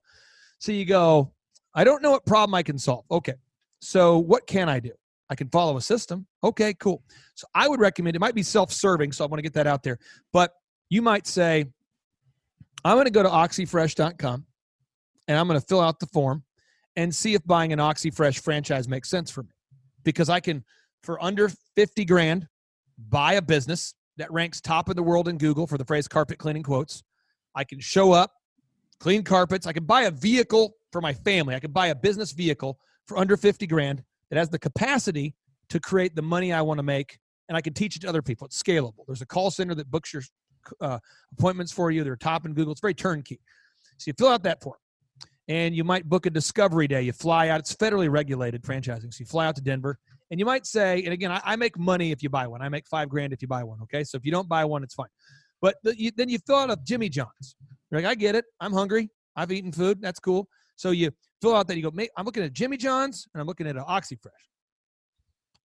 [0.58, 1.32] So you go,
[1.74, 3.04] I don't know what problem I can solve.
[3.10, 3.34] Okay.
[3.80, 4.92] So what can I do?
[5.30, 6.26] I can follow a system.
[6.42, 7.02] Okay, cool.
[7.34, 9.82] So I would recommend it might be self-serving, so I want to get that out
[9.82, 9.98] there.
[10.32, 10.52] But
[10.90, 11.66] you might say,
[12.84, 14.46] I'm going to go to oxifresh.com
[15.26, 16.44] and I'm going to fill out the form
[16.96, 19.48] and see if buying an Oxi Fresh franchise makes sense for me.
[20.04, 20.62] Because I can,
[21.02, 22.46] for under 50 grand,
[23.08, 26.38] buy a business that ranks top of the world in Google for the phrase carpet
[26.38, 27.02] cleaning quotes.
[27.54, 28.32] I can show up,
[29.00, 29.66] clean carpets.
[29.66, 31.54] I can buy a vehicle for my family.
[31.54, 35.34] I can buy a business vehicle for under 50 grand that has the capacity
[35.68, 37.18] to create the money I want to make.
[37.48, 38.46] And I can teach it to other people.
[38.46, 39.04] It's scalable.
[39.06, 40.22] There's a call center that books your
[40.80, 40.98] uh,
[41.32, 42.02] appointments for you.
[42.04, 42.72] They're top in Google.
[42.72, 43.40] It's very turnkey.
[43.98, 44.78] So you fill out that form
[45.48, 47.02] and you might book a discovery day.
[47.02, 47.60] You fly out.
[47.60, 49.12] It's federally regulated franchising.
[49.12, 49.98] So you fly out to Denver
[50.30, 52.62] and you might say, and again, I, I, make money if you buy one.
[52.62, 53.78] I make five grand if you buy one.
[53.82, 54.04] Okay.
[54.04, 55.08] So if you don't buy one, it's fine.
[55.60, 57.56] But the, you, then you fill out a Jimmy John's.
[57.90, 58.44] You're like, I get it.
[58.60, 59.10] I'm hungry.
[59.36, 60.00] I've eaten food.
[60.00, 60.48] That's cool.
[60.76, 61.10] So you
[61.40, 61.76] fill out that.
[61.76, 64.34] You go, I'm looking at Jimmy John's and I'm looking at an Oxi Fresh.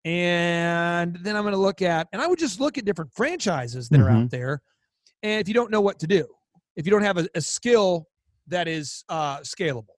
[0.04, 3.88] And then I'm going to look at, and I would just look at different franchises
[3.88, 4.06] that mm-hmm.
[4.06, 4.26] are out mm-hmm.
[4.28, 4.62] there.
[5.22, 6.26] And if you don't know what to do,
[6.76, 8.06] if you don't have a, a skill
[8.46, 9.97] that is uh, scalable,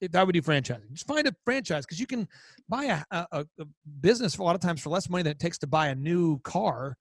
[0.00, 0.92] if I would do franchising.
[0.92, 2.28] Just find a franchise because you can
[2.68, 3.64] buy a, a, a,
[4.00, 6.38] business a lot of times for less money than it takes to buy a new
[6.40, 6.96] car.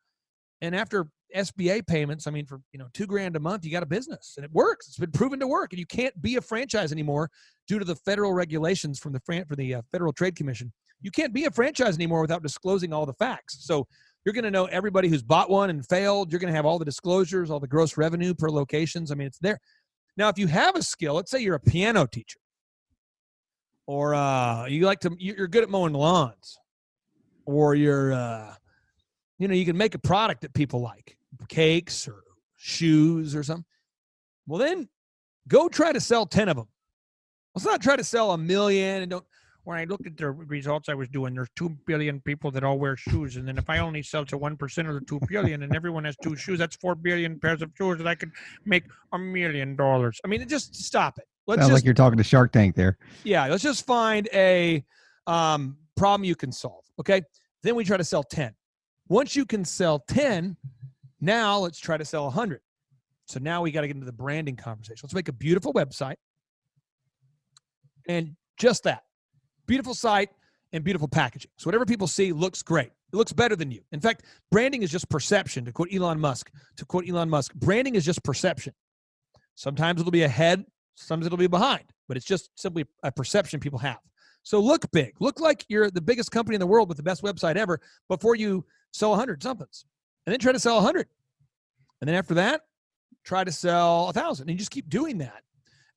[0.62, 3.84] And after SBA payments, I mean, for you know two grand a month, you got
[3.84, 4.88] a business, and it works.
[4.88, 7.30] It's been proven to work, and you can't be a franchise anymore
[7.68, 10.72] due to the federal regulations from the fran- for the uh, Federal Trade Commission.
[11.02, 13.66] You can't be a franchise anymore without disclosing all the facts.
[13.66, 13.86] So
[14.24, 16.32] you're going to know everybody who's bought one and failed.
[16.32, 19.12] You're going to have all the disclosures, all the gross revenue per locations.
[19.12, 19.60] I mean, it's there.
[20.18, 22.39] Now, if you have a skill, let's say you're a piano teacher,
[23.88, 26.58] or uh, you like to you're good at mowing lawns
[27.46, 28.54] or you're uh,
[29.38, 31.18] you know you can make a product that people like
[31.48, 32.24] cakes or
[32.56, 33.66] shoes or something
[34.48, 34.88] well then
[35.48, 36.68] go try to sell 10 of them
[37.54, 39.26] let's not try to sell a million and don't
[39.66, 42.78] when I looked at the results I was doing, there's two billion people that all
[42.78, 45.64] wear shoes, and then if I only sell to one percent of the two billion,
[45.64, 48.32] and everyone has two shoes, that's four billion pairs of shoes, that I could
[48.64, 50.22] make a million dollars.
[50.24, 51.26] I mean, just stop it.
[51.48, 52.98] Let's Sounds just, like you're talking to Shark Tank there.
[53.24, 54.84] Yeah, let's just find a
[55.28, 56.84] um, problem you can solve.
[57.00, 57.22] Okay.
[57.64, 58.54] Then we try to sell 10.
[59.08, 60.58] Once you can sell 10,
[61.22, 62.62] now let's try to sell 100.
[63.28, 65.00] So now we got to get into the branding conversation.
[65.04, 66.16] Let's make a beautiful website.
[68.08, 69.04] And just that
[69.68, 70.30] beautiful site
[70.74, 71.52] and beautiful packaging.
[71.58, 72.91] So whatever people see looks great.
[73.14, 73.82] It looks better than you.
[73.91, 75.66] In fact, branding is just perception.
[75.66, 78.74] To quote Elon Musk, to quote Elon Musk, branding is just perception.
[79.56, 80.66] Sometimes it'll be ahead,
[80.96, 84.00] Sometimes it'll be behind, but it's just simply a perception people have.
[84.43, 85.14] So look big.
[85.20, 88.36] Look like you're the biggest company in the world with the best website ever before
[88.36, 89.86] you sell 100 somethings.
[90.26, 91.08] And then try to sell 100.
[92.02, 92.62] And then after that,
[93.24, 94.50] try to sell a 1,000.
[94.50, 95.41] And just keep doing that.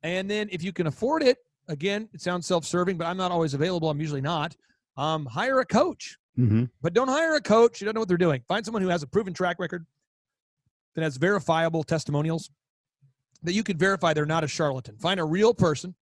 [0.03, 1.38] And then if you can afford it,
[1.68, 3.90] again, it sounds self serving, but I'm not always available.
[3.90, 4.57] I'm usually not.
[4.96, 6.16] Um, hire a coach.
[6.38, 6.64] Mm-hmm.
[6.80, 7.80] But don't hire a coach.
[7.80, 8.42] You don't know what they're doing.
[8.49, 9.86] Find someone who has a proven track record
[10.94, 12.51] that has verifiable testimonials
[13.43, 14.97] that you can verify they're not a charlatan.
[14.99, 15.95] Find a real person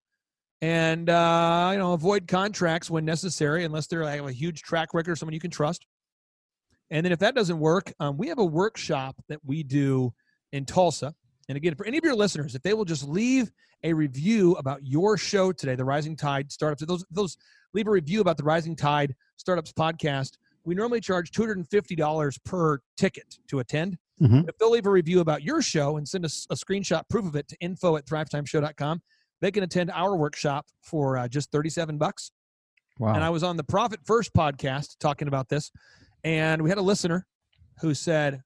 [0.63, 5.15] and uh, you know avoid contracts when necessary unless they're like a huge track record
[5.15, 5.85] someone you can trust
[6.91, 10.15] and then if that doesn't work um, we have a workshop that we do
[10.53, 11.15] in Tulsa.
[11.49, 13.53] And again, for any of your listeners, if they will just leave
[13.85, 17.37] a review about your show today, the Rising Tide Startups, those those
[17.73, 20.33] leave a review about the Rising Tide Startups podcast.
[20.65, 23.97] We normally charge $250 per ticket to attend.
[24.21, 24.49] Mm-hmm.
[24.49, 27.27] If they'll leave a review about your show and send us a, a screenshot proof
[27.27, 29.03] of it to info at thrivetimeshow.com,
[29.41, 32.31] they can attend our workshop for uh, just 37 bucks.
[32.99, 33.15] Wow.
[33.15, 35.71] And I was on the Profit First podcast talking about this,
[36.25, 37.27] and we had a listener
[37.81, 38.41] who said,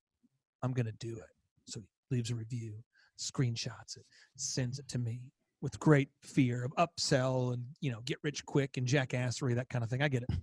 [0.62, 1.30] I'm going to do it.
[1.66, 2.74] So he leaves a review,
[3.18, 4.04] screenshots it,
[4.36, 5.20] sends it to me
[5.62, 9.84] with great fear of upsell and, you know, get rich quick and jackassery, that kind
[9.84, 10.02] of thing.
[10.02, 10.30] I get it.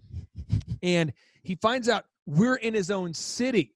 [0.84, 1.11] And
[1.41, 3.73] he finds out we're in his own city.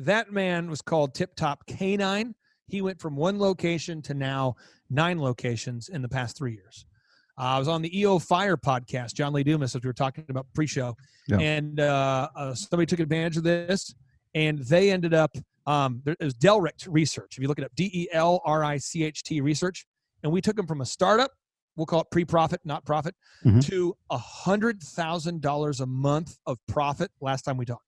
[0.00, 2.34] That man was called Tip Top Canine.
[2.68, 4.54] He went from one location to now
[4.88, 6.86] nine locations in the past three years.
[7.38, 10.24] Uh, I was on the EO Fire podcast, John Lee Dumas, as we were talking
[10.30, 10.96] about pre-show,
[11.28, 11.38] yeah.
[11.38, 13.94] and uh, uh, somebody took advantage of this,
[14.34, 15.36] and they ended up.
[15.66, 17.36] Um, there was Delricht Research.
[17.36, 19.86] If you look it up, D E L R I C H T Research,
[20.22, 21.30] and we took them from a startup,
[21.76, 23.60] we'll call it pre-profit, not profit, mm-hmm.
[23.60, 27.10] to a hundred thousand dollars a month of profit.
[27.20, 27.84] Last time we talked,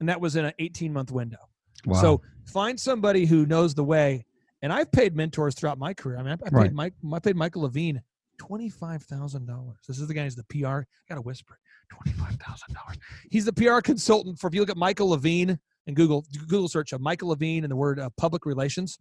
[0.00, 1.38] and that was in an eighteen-month window.
[1.84, 2.00] Wow.
[2.00, 4.24] So find somebody who knows the way.
[4.62, 6.18] And I've paid mentors throughout my career.
[6.18, 6.72] I mean, I, paid right.
[6.72, 8.02] Mike, I paid Michael Levine
[8.38, 9.78] twenty-five thousand dollars.
[9.86, 10.66] This is the guy who's the PR.
[10.66, 11.58] I gotta whisper.
[11.90, 12.96] Twenty-five thousand dollars.
[13.30, 14.48] He's the PR consultant for.
[14.48, 17.76] If you look at Michael Levine and Google Google search of Michael Levine and the
[17.76, 18.98] word uh, public relations,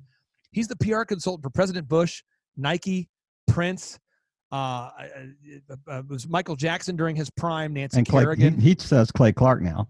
[0.51, 2.23] he's the PR consultant for President Bush,
[2.57, 3.09] Nike,
[3.47, 3.97] Prince.
[4.51, 7.73] Uh, uh, uh, it was Michael Jackson during his prime.
[7.73, 8.59] Nancy and Clay, Kerrigan.
[8.59, 9.87] He, he, says Clay Clark now.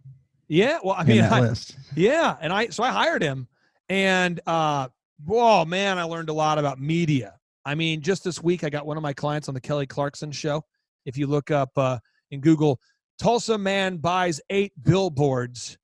[0.48, 1.54] Yeah, well, I mean, I,
[1.96, 3.48] yeah, and I so I hired him,
[3.90, 4.90] and uh,
[5.26, 7.36] whoa, man, I learned a lot about media
[7.66, 10.32] I mean, just this week, I got one of my clients on the Kelly Clarkson
[10.32, 10.64] show.
[11.06, 11.98] If you look up uh,
[12.30, 12.80] in Google,
[13.20, 15.78] Tulsa man buys eight billboards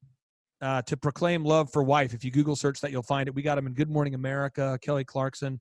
[0.61, 2.13] uh, to proclaim love for wife.
[2.13, 3.33] If you Google search that, you'll find it.
[3.33, 5.59] We got him in Good Morning America, Kelly Clarkson,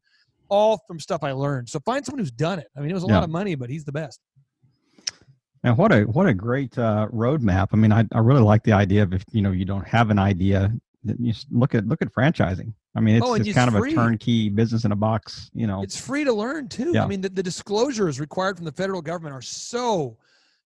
[0.50, 1.70] all from stuff I learned.
[1.70, 2.66] So find someone who's done it.
[2.76, 3.14] I mean, it was a yeah.
[3.14, 4.20] lot of money, but he's the best.
[5.62, 7.68] And what a what a great uh, roadmap.
[7.72, 10.10] I mean, I, I really like the idea of if you know you don't have
[10.10, 10.72] an idea,
[11.04, 12.72] you look at look at franchising.
[12.94, 13.92] I mean, it's, oh, it's kind free.
[13.92, 15.50] of a turnkey business in a box.
[15.54, 16.92] You know, it's free to learn too.
[16.94, 17.04] Yeah.
[17.04, 20.16] I mean, the, the disclosures required from the federal government are so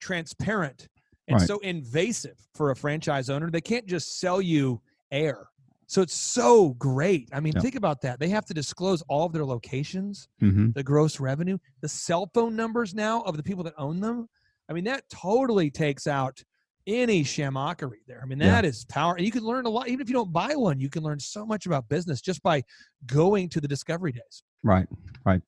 [0.00, 0.88] transparent
[1.28, 1.46] and right.
[1.46, 3.50] so invasive for a franchise owner.
[3.50, 4.80] They can't just sell you
[5.12, 5.46] air.
[5.86, 7.28] So it's so great.
[7.32, 7.62] I mean, yeah.
[7.62, 8.20] think about that.
[8.20, 10.70] They have to disclose all of their locations, mm-hmm.
[10.72, 14.28] the gross revenue, the cell phone numbers now of the people that own them.
[14.70, 16.42] I mean, that totally takes out
[16.86, 18.20] any shamockery there.
[18.22, 18.70] I mean, that yeah.
[18.70, 19.16] is power.
[19.16, 21.18] And you can learn a lot, even if you don't buy one, you can learn
[21.18, 22.62] so much about business just by
[23.06, 24.44] going to the discovery days.
[24.62, 24.86] Right,
[25.26, 25.42] right.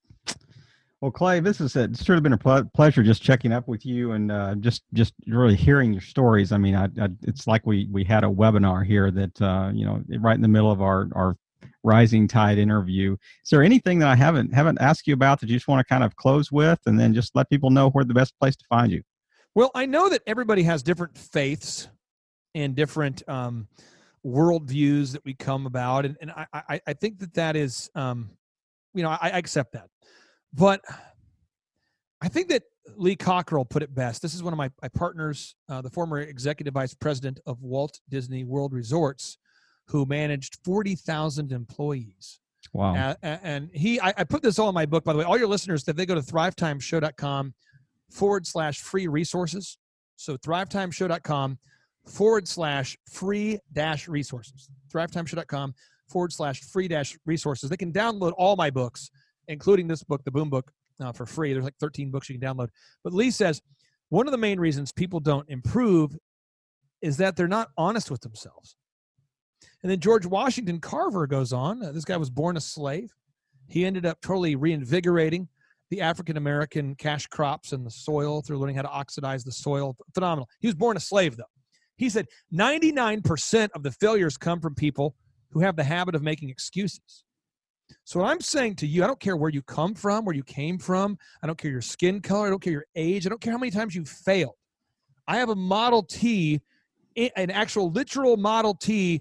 [1.00, 3.84] Well, Clay, this is a, it's sort of been a pleasure just checking up with
[3.84, 6.52] you and uh, just just really hearing your stories.
[6.52, 9.84] I mean, I, I, it's like we we had a webinar here that uh, you
[9.84, 11.36] know right in the middle of our our
[11.82, 13.16] rising tide interview.
[13.42, 15.92] Is there anything that I haven't haven't asked you about that you just want to
[15.92, 18.64] kind of close with, and then just let people know where the best place to
[18.68, 19.02] find you?
[19.54, 21.88] Well, I know that everybody has different faiths
[22.54, 23.68] and different um,
[24.24, 28.30] worldviews that we come about, and, and I, I, I think that that is, um,
[28.94, 29.88] you know, I, I accept that,
[30.54, 30.80] but
[32.22, 32.62] I think that
[32.96, 34.22] Lee Cockrell put it best.
[34.22, 38.00] This is one of my, my partners, uh, the former executive vice president of Walt
[38.08, 39.38] Disney World Resorts,
[39.88, 42.40] who managed 40,000 employees.
[42.72, 42.94] Wow.
[42.94, 45.24] Uh, and he, I, I, put this all in my book, by the way.
[45.24, 47.54] All your listeners, if they go to thrivetimeshow.com
[48.12, 49.78] forward slash free resources.
[50.16, 51.58] So thrivetimeshow.com
[52.06, 54.68] forward slash free dash resources.
[54.92, 55.74] Thrivetimeshow.com
[56.08, 57.70] forward slash free dash resources.
[57.70, 59.10] They can download all my books,
[59.48, 61.52] including this book, the Boom Book, uh, for free.
[61.52, 62.68] There's like 13 books you can download.
[63.02, 63.62] But Lee says
[64.10, 66.16] one of the main reasons people don't improve
[67.00, 68.76] is that they're not honest with themselves.
[69.82, 71.82] And then George Washington Carver goes on.
[71.82, 73.12] Uh, this guy was born a slave.
[73.66, 75.48] He ended up totally reinvigorating
[75.92, 79.94] the African American cash crops and the soil through learning how to oxidize the soil.
[80.14, 80.48] Phenomenal.
[80.58, 81.44] He was born a slave, though.
[81.96, 85.14] He said 99% of the failures come from people
[85.50, 87.24] who have the habit of making excuses.
[88.04, 90.42] So, what I'm saying to you, I don't care where you come from, where you
[90.42, 93.42] came from, I don't care your skin color, I don't care your age, I don't
[93.42, 94.54] care how many times you failed.
[95.28, 96.62] I have a Model T,
[97.18, 99.20] an actual literal Model T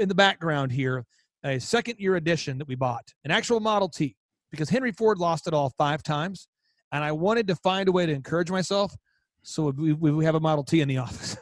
[0.00, 1.06] in the background here,
[1.44, 4.16] a second year edition that we bought, an actual Model T
[4.50, 6.48] because Henry Ford lost it all five times,
[6.92, 8.94] and I wanted to find a way to encourage myself.
[9.42, 11.36] So we, we have a Model T in the office,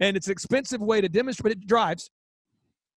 [0.00, 2.10] and it's an expensive way to demonstrate, it drives.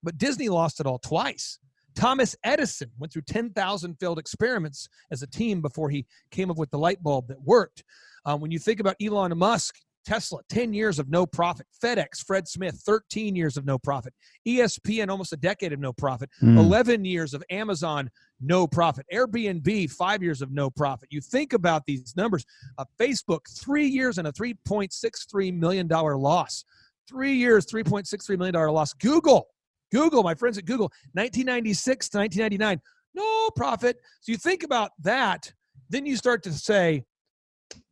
[0.03, 1.59] But Disney lost it all twice.
[1.95, 6.71] Thomas Edison went through 10,000 failed experiments as a team before he came up with
[6.71, 7.83] the light bulb that worked.
[8.25, 9.75] Um, when you think about Elon Musk
[10.05, 11.65] Tesla, 10 years of no profit.
[11.83, 14.13] FedEx, Fred Smith, 13 years of no profit.
[14.47, 16.29] ESPN, almost a decade of no profit.
[16.41, 16.57] Mm.
[16.57, 18.09] 11 years of Amazon,
[18.41, 19.05] no profit.
[19.13, 21.09] Airbnb, five years of no profit.
[21.11, 22.45] You think about these numbers.
[22.77, 26.65] Uh, Facebook, three years and a $3.63 million loss.
[27.07, 28.93] Three years, $3.63 million loss.
[28.93, 29.47] Google,
[29.91, 32.81] Google, my friends at Google, 1996 to 1999,
[33.13, 33.97] no profit.
[34.21, 35.53] So you think about that,
[35.89, 37.03] then you start to say,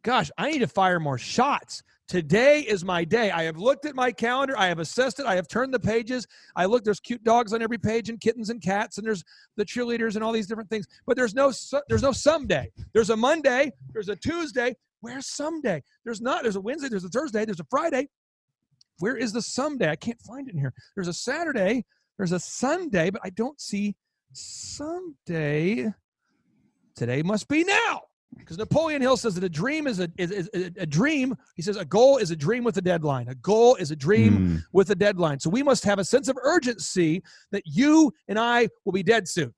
[0.04, 1.84] gosh, I need to fire more shots.
[2.12, 3.32] Today is my day.
[3.32, 4.54] I have looked at my calendar.
[4.58, 5.26] I have assessed it.
[5.26, 6.28] I have turned the pages.
[6.58, 6.84] I look.
[6.84, 9.24] There's cute dogs on every page, and kittens and cats, and there's
[9.56, 10.88] the cheerleaders and all these different things.
[11.08, 11.54] But there's no
[11.88, 12.70] there's no someday.
[12.92, 13.72] There's a Monday.
[13.94, 14.76] There's a Tuesday.
[15.00, 15.82] Where's someday?
[16.04, 16.44] There's not.
[16.44, 16.90] There's a Wednesday.
[16.90, 17.46] There's a Thursday.
[17.46, 18.10] There's a Friday.
[19.00, 19.90] Where is the someday?
[19.90, 20.74] I can't find it in here.
[20.96, 21.86] There's a Saturday.
[22.18, 23.96] There's a Sunday, but I don't see
[24.34, 25.94] someday.
[26.94, 28.02] Today must be now
[28.38, 31.36] because Napoleon Hill says that a dream is a, is, is, a dream.
[31.56, 33.28] He says a goal is a dream with a deadline.
[33.28, 34.64] A goal is a dream mm.
[34.74, 35.40] with a deadline.
[35.40, 39.28] So we must have a sense of urgency that you and I will be dead
[39.28, 39.54] soon.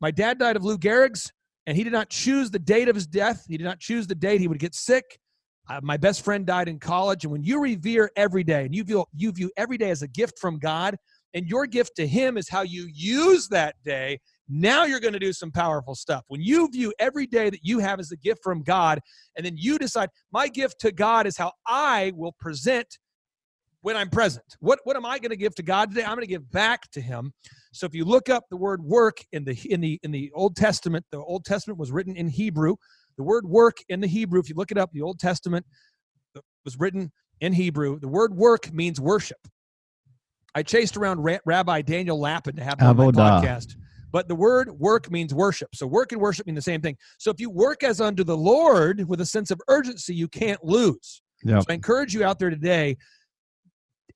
[0.00, 1.32] My dad died of Lou Gehrig's,
[1.66, 3.44] and he did not choose the date of his death.
[3.48, 5.18] He did not choose the date he would get sick.
[5.68, 8.82] Uh, my best friend died in college, and when you revere every day and you
[8.82, 10.96] view you view every day as a gift from God,
[11.34, 14.18] and your gift to Him is how you use that day
[14.50, 16.24] now you're going to do some powerful stuff.
[16.28, 19.00] When you view every day that you have as a gift from God,
[19.36, 22.98] and then you decide, my gift to God is how I will present
[23.82, 24.44] when I'm present.
[24.58, 26.02] What, what am I going to give to God today?
[26.02, 27.32] I'm going to give back to Him.
[27.72, 30.56] So if you look up the word work in the in the in the Old
[30.56, 32.76] Testament, the Old Testament was written in Hebrew.
[33.16, 35.64] The word work in the Hebrew, if you look it up, the Old Testament
[36.36, 38.00] uh, was written in Hebrew.
[38.00, 39.38] The word work means worship.
[40.54, 43.76] I chased around Rabbi Daniel Lapin to have him on my podcast
[44.10, 45.74] but the word work means worship.
[45.74, 46.96] So work and worship mean the same thing.
[47.18, 50.62] So if you work as unto the Lord with a sense of urgency, you can't
[50.64, 51.22] lose.
[51.44, 51.62] Yep.
[51.62, 52.96] So I encourage you out there today,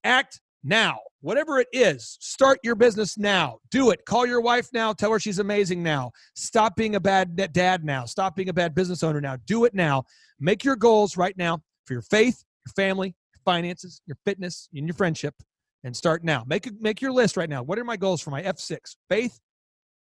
[0.02, 0.98] act now.
[1.20, 3.58] Whatever it is, start your business now.
[3.70, 4.04] Do it.
[4.04, 4.92] Call your wife now.
[4.92, 6.10] Tell her she's amazing now.
[6.34, 8.04] Stop being a bad dad now.
[8.04, 9.36] Stop being a bad business owner now.
[9.46, 10.04] Do it now.
[10.38, 14.86] Make your goals right now for your faith, your family, your finances, your fitness, and
[14.86, 15.34] your friendship,
[15.82, 16.44] and start now.
[16.46, 17.62] Make make your list right now.
[17.62, 18.96] What are my goals for my F6?
[19.08, 19.40] Faith,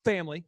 [0.08, 0.42] family,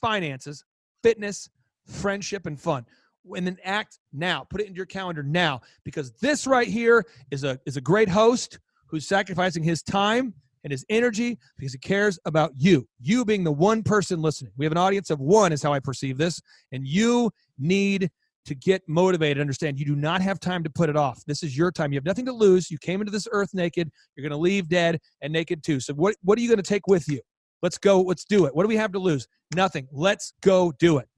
[0.00, 0.64] finances,
[1.02, 1.50] fitness,
[1.86, 2.86] friendship, and fun.
[3.34, 4.46] And then act now.
[4.48, 8.08] Put it into your calendar now because this right here is a is a great
[8.08, 10.32] host who's sacrificing his time
[10.62, 12.86] and his energy because he cares about you.
[13.00, 14.52] You being the one person listening.
[14.56, 16.40] We have an audience of one, is how I perceive this.
[16.70, 18.08] And you need
[18.44, 19.40] to get motivated.
[19.40, 21.24] Understand you do not have time to put it off.
[21.26, 21.92] This is your time.
[21.92, 22.70] You have nothing to lose.
[22.70, 23.90] You came into this earth naked.
[24.14, 25.80] You're going to leave dead and naked too.
[25.80, 27.20] So, what, what are you going to take with you?
[27.62, 28.02] Let's go.
[28.02, 28.54] Let's do it.
[28.54, 29.26] What do we have to lose?
[29.54, 29.88] Nothing.
[29.92, 31.08] Let's go do it.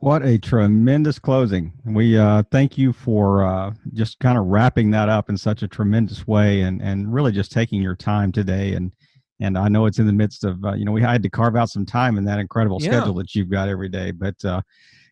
[0.00, 1.72] What a tremendous closing.
[1.84, 5.68] We uh, thank you for uh, just kind of wrapping that up in such a
[5.68, 8.74] tremendous way and, and really just taking your time today.
[8.74, 8.92] And,
[9.40, 11.56] and I know it's in the midst of, uh, you know, we had to carve
[11.56, 12.92] out some time in that incredible yeah.
[12.92, 14.12] schedule that you've got every day.
[14.12, 14.62] But uh,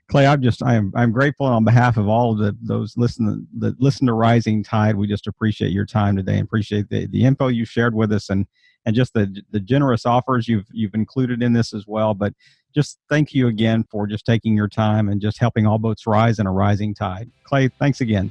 [0.08, 3.46] Clay, I'm just, I am, I'm grateful on behalf of all of the, those listen,
[3.58, 4.94] that listen to Rising Tide.
[4.94, 8.30] We just appreciate your time today and appreciate the, the info you shared with us.
[8.30, 8.46] And,
[8.86, 12.14] and just the the generous offers you've you've included in this as well.
[12.14, 12.32] But
[12.74, 16.38] just thank you again for just taking your time and just helping all boats rise
[16.38, 17.30] in a rising tide.
[17.44, 18.30] Clay, thanks again.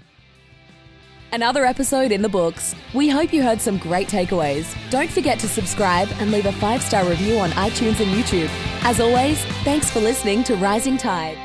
[1.32, 2.74] Another episode in the books.
[2.94, 4.74] We hope you heard some great takeaways.
[4.90, 8.50] Don't forget to subscribe and leave a five star review on iTunes and YouTube.
[8.84, 11.45] As always, thanks for listening to Rising Tide.